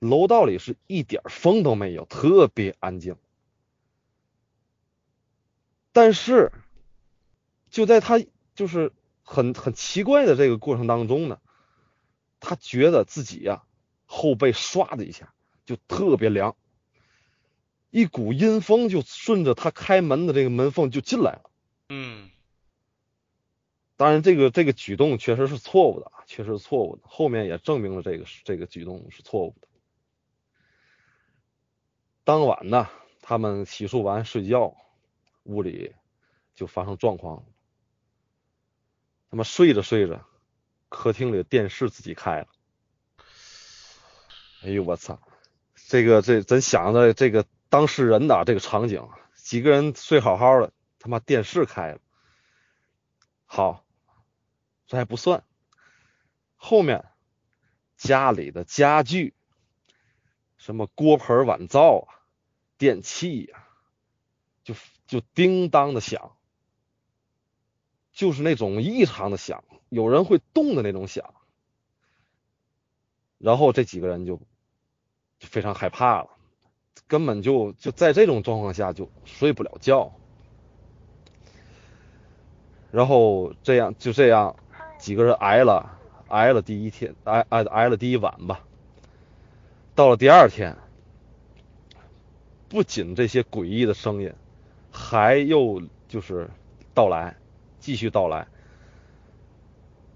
[0.00, 3.16] 楼道里是一点风都没有，特别安静。
[5.90, 6.52] 但是，
[7.68, 8.24] 就在他
[8.54, 8.92] 就是
[9.30, 11.38] 很很奇怪的这个过程当中呢，
[12.40, 13.62] 他觉得自己呀
[14.06, 15.34] 后背唰的一下
[15.66, 16.56] 就特别凉，
[17.90, 21.50] 一股阴风就顺着他开门的这个门缝就进来了。
[21.90, 22.30] 嗯，
[23.98, 27.02] 当然，这个这个举动确实是错误的，确实是错误的。
[27.04, 29.68] 后面也证明了这个这个举动是错误的。
[32.24, 32.88] 当晚呢，
[33.20, 34.74] 他们洗漱完睡觉，
[35.42, 35.94] 屋里
[36.54, 37.44] 就发生状况。
[39.30, 40.24] 他们睡着睡着，
[40.88, 42.46] 客厅里的电视自己开了。
[44.62, 45.20] 哎呦我操！
[45.86, 52.00] 这个这咱想着这个当事人的这个场景，几个人睡好好的，他妈电视开了。
[53.44, 53.84] 好，
[54.86, 55.44] 这还不算，
[56.56, 57.04] 后面
[57.96, 59.34] 家里的家具，
[60.56, 62.14] 什么锅盆碗灶啊。
[62.76, 63.64] 电器呀，
[64.62, 64.74] 就
[65.08, 66.36] 就叮当的响，
[68.18, 71.34] 就是那种异常的响，有人会动的那种响。
[73.38, 74.38] 然后这几个人就
[75.38, 76.30] 就非常害怕了，
[77.06, 80.12] 根本就就在这种状况下就睡不了觉。
[82.90, 84.56] 然后这样就这样，
[84.98, 85.88] 几个人挨了
[86.26, 88.64] 挨了第一天，挨挨挨了第一晚吧。
[89.94, 90.76] 到了第二天。
[92.68, 94.30] 不仅这些诡异的声音，
[94.90, 96.50] 还又就是
[96.94, 97.36] 到来，
[97.88, 98.48] 继续到来，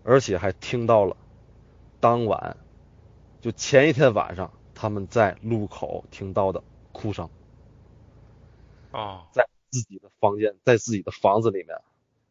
[0.05, 1.17] 而且还听到了
[2.01, 2.59] 当晚
[3.41, 6.63] 就前一天晚上他们在路口听到的
[6.93, 7.31] 哭声。
[8.91, 11.81] 啊，在自己的房间，在自己的房子里面，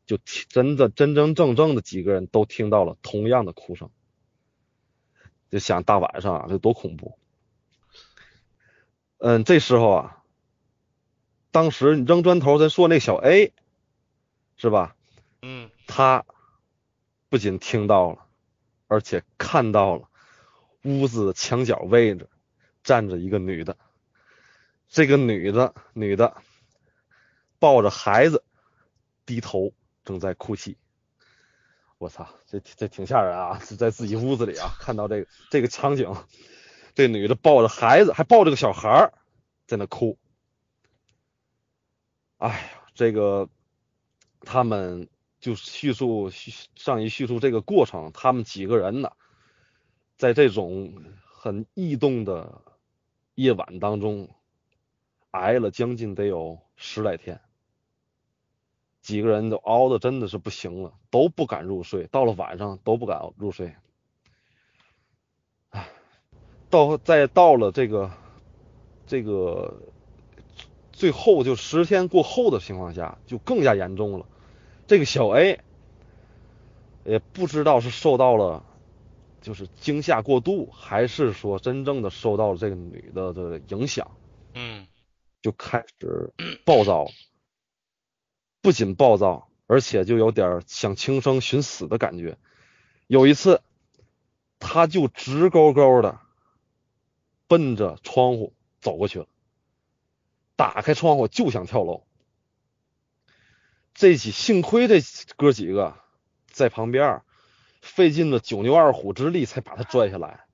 [0.06, 3.90] 就真的真真正正的几个人都听到了同样的哭声。
[5.50, 7.18] 就想大晚上啊，这多恐怖！
[9.18, 10.24] 嗯，这时候啊，
[11.50, 13.54] 当时你扔砖头，咱说那小 A，
[14.56, 14.96] 是吧？
[15.42, 16.26] 嗯，他
[17.30, 18.26] 不仅听到了，
[18.88, 20.08] 而且看到了
[20.84, 22.30] 屋子的墙角位置
[22.84, 23.78] 站着一个女的。
[24.88, 26.36] 这个女的，女的
[27.60, 28.44] 抱着孩子，
[29.26, 29.74] 低头
[30.04, 30.78] 正在哭泣。
[31.98, 33.58] 我操，这这挺吓人啊！
[33.78, 36.14] 在自己屋子里啊，看到这个这个场景，
[36.94, 39.14] 这女的抱着孩子，还抱着个小孩儿。
[39.68, 40.18] 在那哭，
[42.38, 43.48] 哎呀，这个
[44.42, 45.08] 他们
[45.42, 49.12] 就叙述叙上一叙述这个过程，他们几个人呢，
[50.16, 50.94] 在这种
[51.26, 52.62] 很异动的
[53.36, 54.30] 夜晚当中，
[55.32, 57.42] 挨了将近得有十来天，
[59.02, 63.76] 几个人都熬的真的是不行了，都不敢入睡，到了晚上都不敢入睡，
[65.72, 65.90] 唉，
[66.70, 68.10] 到再到了这个。
[69.08, 69.82] 这个
[70.94, 74.26] 最后就十天过后的情况下，就更加严重了。
[74.92, 75.62] 这个小 A
[77.06, 78.66] 也不知道是受到了
[79.40, 84.12] 就是惊吓过度，还是说真正的受到了这个女的的影响，
[84.54, 84.86] 嗯，
[85.42, 86.34] 就开始
[86.66, 87.10] 暴躁，
[88.62, 92.38] 不仅暴躁，而且就有点想轻生寻死的感觉。
[93.08, 93.62] 有一次，
[94.60, 96.20] 他就直勾勾的
[97.48, 98.52] 奔着窗户。
[98.82, 99.28] 走过去了，
[100.58, 102.04] 打开窗户就想跳楼。
[103.94, 105.02] 这几幸亏这
[105.36, 105.96] 哥几个
[106.48, 107.22] 在旁边
[107.82, 110.46] 费尽了九牛二虎之力才把他拽下来。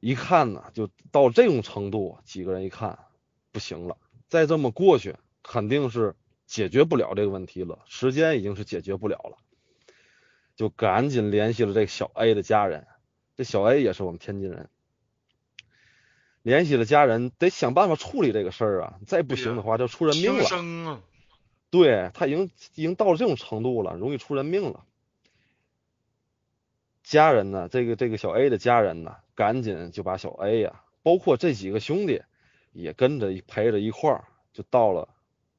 [0.00, 2.98] 一看呢，就到这种程度，几个人一看
[3.52, 3.96] 不行了，
[4.28, 6.16] 再这么过去肯定是
[6.46, 9.38] 解决不了这个问题了，时间已经是解决不了了，
[10.56, 12.88] 就赶紧联系了这个小 A 的家人。
[13.36, 14.68] 这小 A 也是我们天津人，
[16.42, 18.98] 联系了家人，得想办法处理这个事儿啊！
[19.06, 20.44] 再不行的话，就出人命了。
[20.44, 21.00] 生啊！
[21.72, 24.84] 对他已经已经到了这种程度了，容易出人命了。
[27.02, 32.20] 家人呢，这个这个小 A 的家人呢，赶紧就把小 A 呀，包括这几个兄弟
[32.72, 35.08] 也跟着陪着一块儿，就到了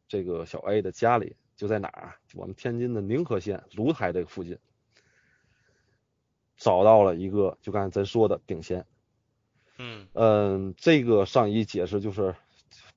[0.08, 2.16] 这个小 A 的家里，就在哪儿？
[2.36, 4.60] 我们天津的宁河县芦台这个附近。
[6.58, 8.86] 找到了一个，就刚才咱说的顶仙。
[9.80, 12.36] 嗯嗯，这个上一解释就是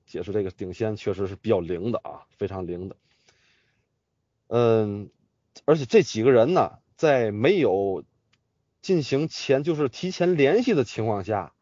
[0.05, 2.95] 解释这个顶仙确实是比较灵的啊，非常灵的。
[4.47, 5.09] 嗯，
[5.65, 8.03] 而且这几个人呢，在没有
[8.81, 11.53] 进行前就是提前联系的情况下，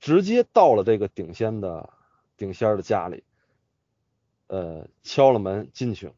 [0.00, 1.90] 直接到了这个顶仙的
[2.36, 3.24] 顶仙的家里，
[4.46, 6.14] 呃，敲了门进去了。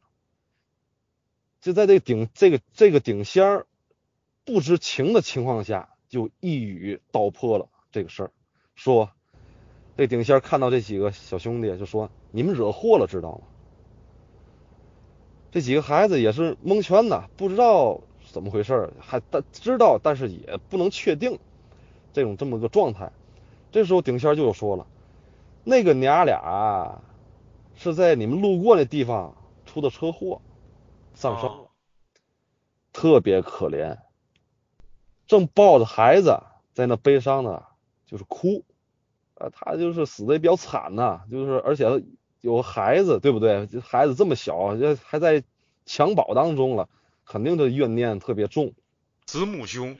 [1.60, 3.66] 就在这个顶这个这个顶仙儿。
[4.42, 8.32] 不知情的情况下，就一语道破了这个事儿，
[8.74, 9.12] 说
[9.96, 13.46] 这顶仙看到这几个小兄弟，就说你们惹祸了，知道吗？
[15.50, 21.38] 这几个孩子也是蒙圈的，不知道怎么回事，还但知道，但是也不能确定
[22.12, 23.10] 这种这么个状态。
[23.72, 24.86] 这时候顶仙就说了，
[25.64, 27.02] 那个娘俩
[27.74, 29.34] 是在你们路过那地方
[29.66, 30.40] 出的车祸，
[31.14, 31.70] 丧生了，
[32.92, 33.98] 特别可怜。
[35.26, 36.40] 正抱着孩子
[36.72, 37.62] 在那悲伤呢，
[38.06, 38.64] 就是哭，
[39.34, 41.86] 啊，他就是死的也比较惨呐，就是而且
[42.40, 43.66] 有孩子，对不对？
[43.80, 45.42] 孩子这么小，还在
[45.86, 46.88] 襁褓当中了，
[47.24, 48.72] 肯定这怨念特别重。
[49.26, 49.96] 子母兄，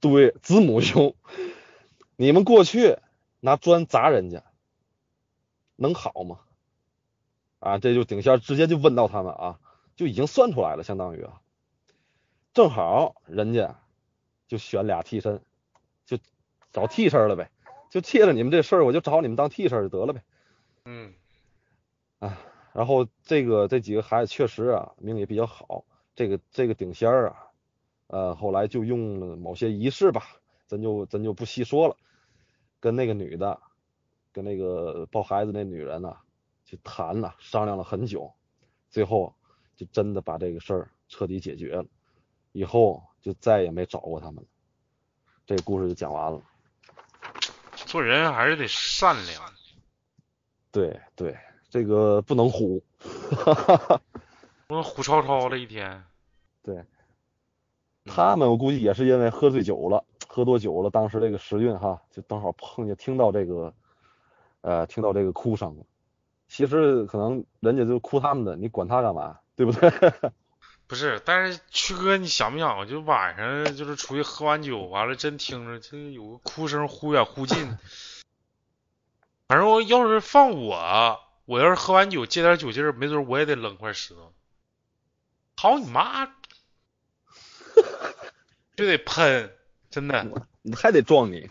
[0.00, 1.14] 对，子母兄，
[2.16, 2.96] 你们过去
[3.40, 4.42] 拿砖砸人家，
[5.76, 6.40] 能好吗？
[7.60, 9.60] 啊，这就顶仙直接就问到他们啊，
[9.96, 11.40] 就已经算出来了，相当于啊，
[12.52, 13.78] 正好人家。
[14.48, 15.40] 就选俩替身，
[16.04, 16.18] 就
[16.70, 17.50] 找替身了呗。
[17.90, 20.22] 就借着你们这事儿，我就找你们当替身就得了呗。
[20.84, 21.12] 嗯，
[22.18, 22.38] 啊，
[22.72, 25.84] 然后这个这几个孩子确实啊，命也比较好。
[26.14, 27.50] 这个这个顶仙儿啊，
[28.06, 30.26] 呃，后来就用了某些仪式吧，
[30.66, 31.96] 咱就咱就不细说了。
[32.80, 33.60] 跟那个女的，
[34.32, 36.16] 跟那个抱孩子那女人呢，
[36.64, 38.32] 去谈了，商量了很久，
[38.90, 39.34] 最后
[39.76, 41.86] 就真的把这个事儿彻底解决了。
[42.52, 43.02] 以后。
[43.22, 44.48] 就再也没找过他们了，
[45.46, 46.40] 这故事就讲完了。
[47.74, 49.42] 做人还是得善良。
[50.70, 51.36] 对对，
[51.68, 52.82] 这个不能虎，
[54.66, 56.04] 不能虎超超了一天。
[56.62, 56.84] 对，
[58.04, 63.74] 他们我估计也是因为喝醉酒了，喝多酒了，当时这个时运哈，就正好碰见听到这个，
[64.62, 65.84] 呃，听到这个哭声了。
[66.48, 69.90] 其实可能人家就哭他们的，你管他干嘛，对不对？
[70.88, 72.86] 不是，但是曲哥，你想不想？
[72.86, 77.76] 就晚上就是出去喝完酒，完了真听着就有个哭声忽远忽近。
[79.48, 84.34] 反正我要是放我，我要是喝完酒借点酒劲儿，没准我也得扔块石头。
[85.56, 86.26] 好你妈！
[88.76, 89.50] 就得喷，
[89.90, 90.46] 真的。
[90.76, 91.48] 还得撞你。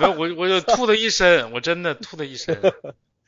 [0.00, 2.56] 我我我就吐他一身，我真的吐他一身。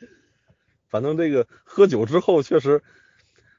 [0.89, 2.85] 反正这个喝酒之后确实。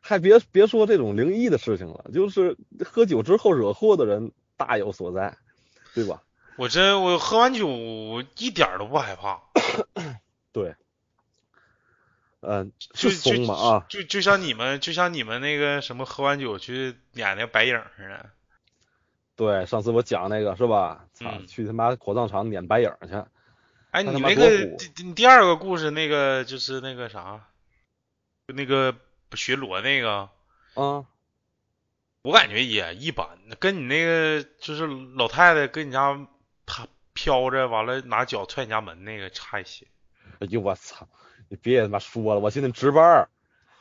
[0.03, 5.37] 还别别说这种灵异的事情了，就是喝酒之后惹祸的人大有所在，
[5.93, 6.23] 对吧？
[6.57, 7.67] 我真我喝完酒
[8.35, 9.43] 一点都不害怕。
[10.51, 10.75] 对，
[12.41, 13.85] 嗯，就怂嘛啊？
[13.89, 18.29] 就就像你们，就像你们那个什么喝完酒去撵那个白影似的。
[19.35, 21.07] 对，上次我讲那个是吧？
[21.13, 23.23] 操，去他妈火葬场撵白影去。
[23.91, 27.47] 哎，你那个第第二个故事那个就是那个啥，
[28.47, 28.95] 就那个。
[29.33, 30.27] 巡逻那个，
[30.73, 31.05] 啊，
[32.21, 33.25] 我感觉也一般，
[33.59, 34.85] 跟你那个就是
[35.15, 36.27] 老太太跟你家
[36.65, 39.87] 飘飘着，完了拿脚踹你家门那个差一些。
[40.39, 41.07] 哎呦我操！
[41.51, 43.27] 你别他妈说了，我现在值班，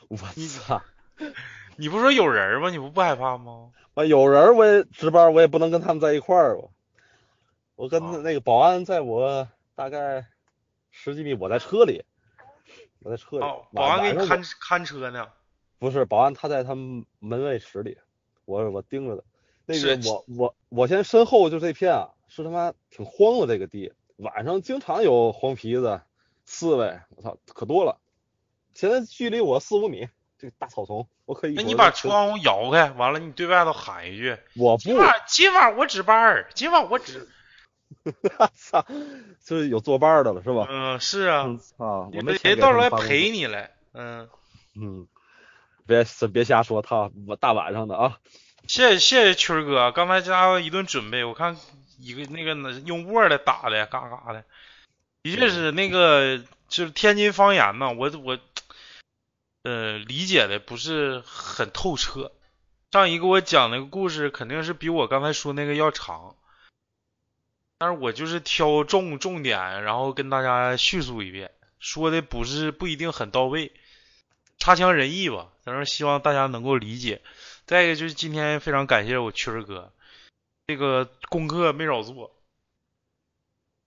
[0.09, 0.81] 我操！
[1.77, 2.69] 你不说有人吗？
[2.69, 3.71] 你不不害怕吗？
[3.93, 6.69] 啊，有人我也值班，我也不能跟他们在一块儿我。
[7.75, 10.27] 我跟那个保安在我大概
[10.89, 12.03] 十几米，我在车里，
[12.99, 13.45] 我在车里。
[13.45, 15.29] 哦，保安给你看看车呢。
[15.79, 17.97] 不是保安，他在他们门卫室里，
[18.43, 19.23] 我我盯着的。
[19.65, 26.01] 那个我我我现在身后就这片啊，是他妈挺荒的这个地，晚上经常有黄皮子、
[26.51, 27.97] 刺猬，我操，可多了。
[28.73, 31.53] 现在距离我四五米，这个大草丛，我可以。
[31.53, 37.29] 那你把窗户摇开，完了你对外头喊一句：“我不，今晚今晚我值班儿，今晚我值。
[38.55, 38.85] 操，
[39.45, 40.67] 就是有作伴的了是吧？
[40.69, 41.47] 嗯，是啊。
[41.77, 43.71] 啊，我们谁到时候来陪你来？
[43.93, 44.29] 嗯
[44.75, 45.07] 嗯，
[45.87, 48.17] 别别瞎说，他我大晚上的啊。
[48.67, 51.57] 谢谢谢谢群哥，刚才家伙一顿准备，我看
[51.97, 54.43] 一个那个用 Word 打的，嘎嘎的，
[55.23, 58.39] 的确是那个就是天津方言嘛，我我
[59.63, 62.31] 呃理解的不是很透彻。
[62.91, 66.35] 上一个我讲那个故事肯定是比我刚才说那个要长，
[67.77, 73.71] 但是我就是挑重重点，然后跟大家叙述一遍，说的不是不一定很到位，
[74.57, 77.21] 差强人意吧，但是希望大家能够理解。
[77.65, 79.93] 再一个就是今天非常感谢我群儿哥，
[80.67, 82.35] 这个功课没少做。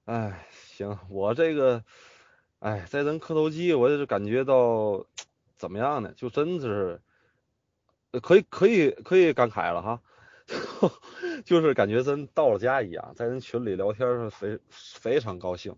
[0.07, 1.85] 哎，行，我这个，
[2.59, 5.07] 哎，在咱磕头机，我就是感觉到
[5.57, 6.13] 怎么样呢？
[6.17, 7.01] 就真是
[8.23, 10.01] 可以可以可以感慨了哈，
[11.47, 15.77] 就是感觉咱到了家一样，在人群里聊天是非非常高兴。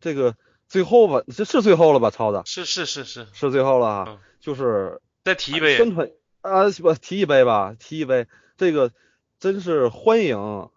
[0.00, 0.36] 这个
[0.68, 2.10] 最后吧，这是最后了吧？
[2.10, 6.08] 超子是是是是是最后了哈，就是再提一杯宣传。
[6.40, 8.28] 啊，不提一杯吧，提一杯。
[8.56, 8.92] 这个
[9.40, 10.70] 真是欢迎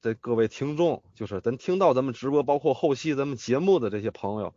[0.00, 4.54] 这各位听众，就是咱听到咱们直播，包括后期咱们节目的这些朋友，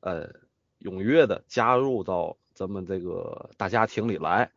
[0.00, 0.32] 呃，
[0.80, 4.52] 踊跃的加入到咱们这个大家庭里来。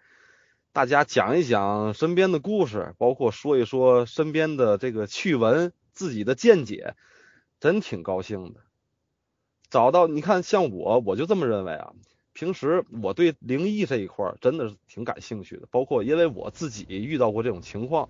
[0.71, 6.95] 大家讲一讲身边的故事，包括说一说身边的这个趣闻，自己的见解，
[7.59, 8.61] 真挺高兴的。
[9.71, 11.93] 找到你看，像我，我就这么认为啊。
[12.33, 18.07] 平时我对灵异这一块真的是挺感兴趣的，包括因为我自己遇到过这种情况，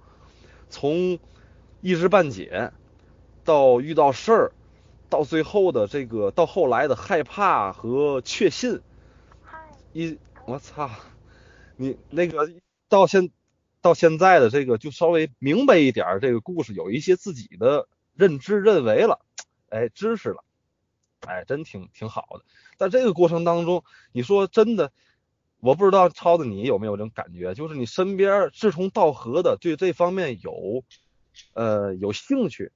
[0.70, 1.17] 从
[1.82, 2.71] 一知半解
[3.43, 4.51] 到遇到事儿，
[5.09, 8.82] 到最后的这个到后来的害怕和确信，
[9.93, 10.89] 一我操，
[11.75, 12.51] 你那个
[12.88, 13.30] 到现
[13.82, 19.19] 到现在的这个就稍微明白一点这个故事，有一些自己的认知认为了，
[19.69, 20.43] 哎，知识了。
[21.27, 22.45] 哎，真挺挺好的。
[22.77, 24.93] 在这个过程当中，你说真的，
[25.59, 30.86] 我不知道超子你有没有这种感觉，就是你身边志同道合的，对这方面有
[31.53, 32.71] 呃有兴趣，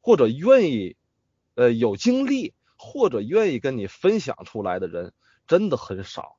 [0.00, 0.96] 或者愿意
[1.54, 5.12] 呃有经历，或者愿意跟你分享出来的人，
[5.46, 6.36] 真的很少。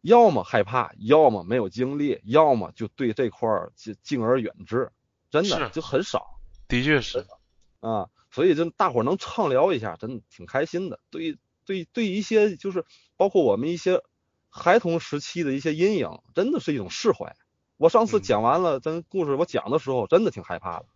[0.00, 4.92] 要么害怕，要么没有经历，要么就对这块儿敬敬而远之，
[5.30, 6.38] 真的就很少。
[6.68, 7.26] 的确是
[7.80, 8.08] 啊。
[8.30, 10.98] 所以，就大伙能畅聊一下，真的挺开心的。
[11.08, 12.84] 对对对，一些就是
[13.16, 14.02] 包括我们一些
[14.50, 17.36] 孩童时期的一些阴影，真的是一种释怀。
[17.76, 20.86] 我上次讲完了咱故事，我讲的时候真的挺害怕的，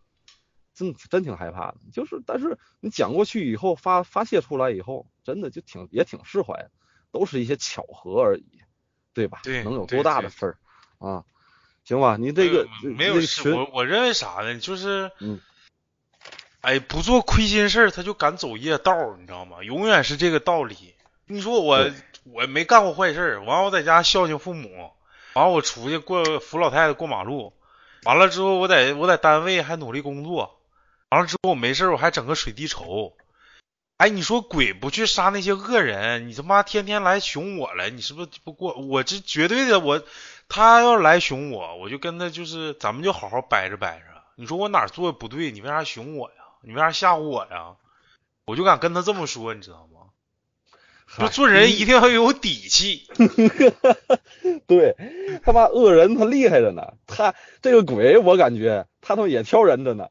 [0.79, 1.79] 真真挺害怕的。
[1.93, 6.69] 就是，但是你讲过去以后，发发泄出来以后，真的就挺也挺释怀，
[7.11, 8.61] 都是一些巧合而已，
[9.13, 9.41] 对吧？
[9.43, 10.59] 对，能有多大的事儿
[10.99, 11.25] 啊？
[11.85, 14.59] 行吧，你这个没有事，我我认为啥呢？
[14.59, 15.41] 就是嗯。
[16.61, 19.63] 哎，不做亏心事儿，他就敢走夜道，你知道吗？
[19.63, 20.93] 永远是这个道理。
[21.25, 21.89] 你说我
[22.25, 24.91] 我没干过坏事儿，完我在家孝敬父母，
[25.35, 27.53] 完我出去过扶老太太过马路，
[28.03, 30.58] 完了之后我在我在单位还努力工作，
[31.11, 33.17] 完了之后我没事我还整个水滴筹。
[33.97, 38.75] 哎，你说鬼不去杀那些恶人，你他妈天天来熊我来，你是不是不过？
[38.75, 40.03] 我这绝对的，我
[40.49, 44.05] 他要来熊我，我就跟他就是咱们就好好掰着掰着。
[44.37, 45.51] 你说我哪做的不对？
[45.51, 46.37] 你为啥熊我呀？
[46.63, 47.75] 你为啥吓唬我呀？
[48.47, 49.99] 我就敢跟他这么说，你知道吗？
[51.19, 53.09] 就做人一定要有底气。
[54.69, 54.95] 对，
[55.43, 60.09] 他妈恶人他厉害着呢，他这个鬼我感觉他他妈也挑人着呢，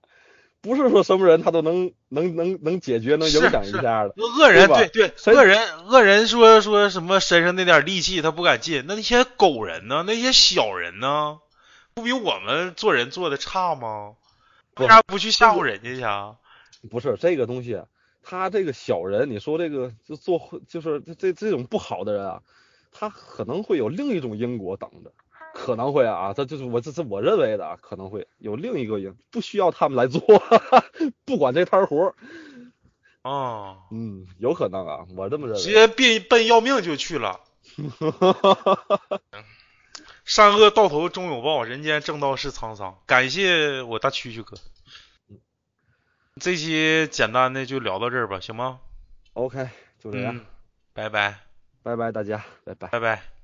[0.61, 4.13] 不是说什么人他都能能能能解决能影响一下的。
[4.17, 10.03] 恶人对对，恶人恶人说说什么身上那点戾气他不敢进，那那些狗人呢？
[10.05, 11.39] 那些小人呢？
[11.93, 14.15] 不比我们做人做的差吗？
[14.75, 16.35] 为啥不去吓唬人家去啊？
[16.91, 17.81] 不是这个东西，
[18.21, 22.41] 他这个小人，你说这个就做就是这这种不好的人啊，
[22.91, 25.11] 他可能会有另一种因果等着，
[25.57, 30.21] 可能会啊，这就是我这是我认为的啊，可能会有另一个人，不需要他们来做，
[31.25, 32.13] 不管这摊活。
[33.23, 35.61] 哦，嗯，有可能啊，我这么认为。
[35.61, 37.41] 直接奔奔要命就去了。
[40.23, 42.99] 善恶到头终有报，人间正道是沧桑。
[43.05, 44.57] 感谢我大蛐蛐哥。
[46.39, 48.79] 这期简单的就聊到这儿吧，行吗
[49.34, 49.69] ？OK，
[49.99, 50.39] 就这样。
[50.93, 51.39] 拜拜，
[51.81, 53.36] 拜拜大家，拜拜，拜拜。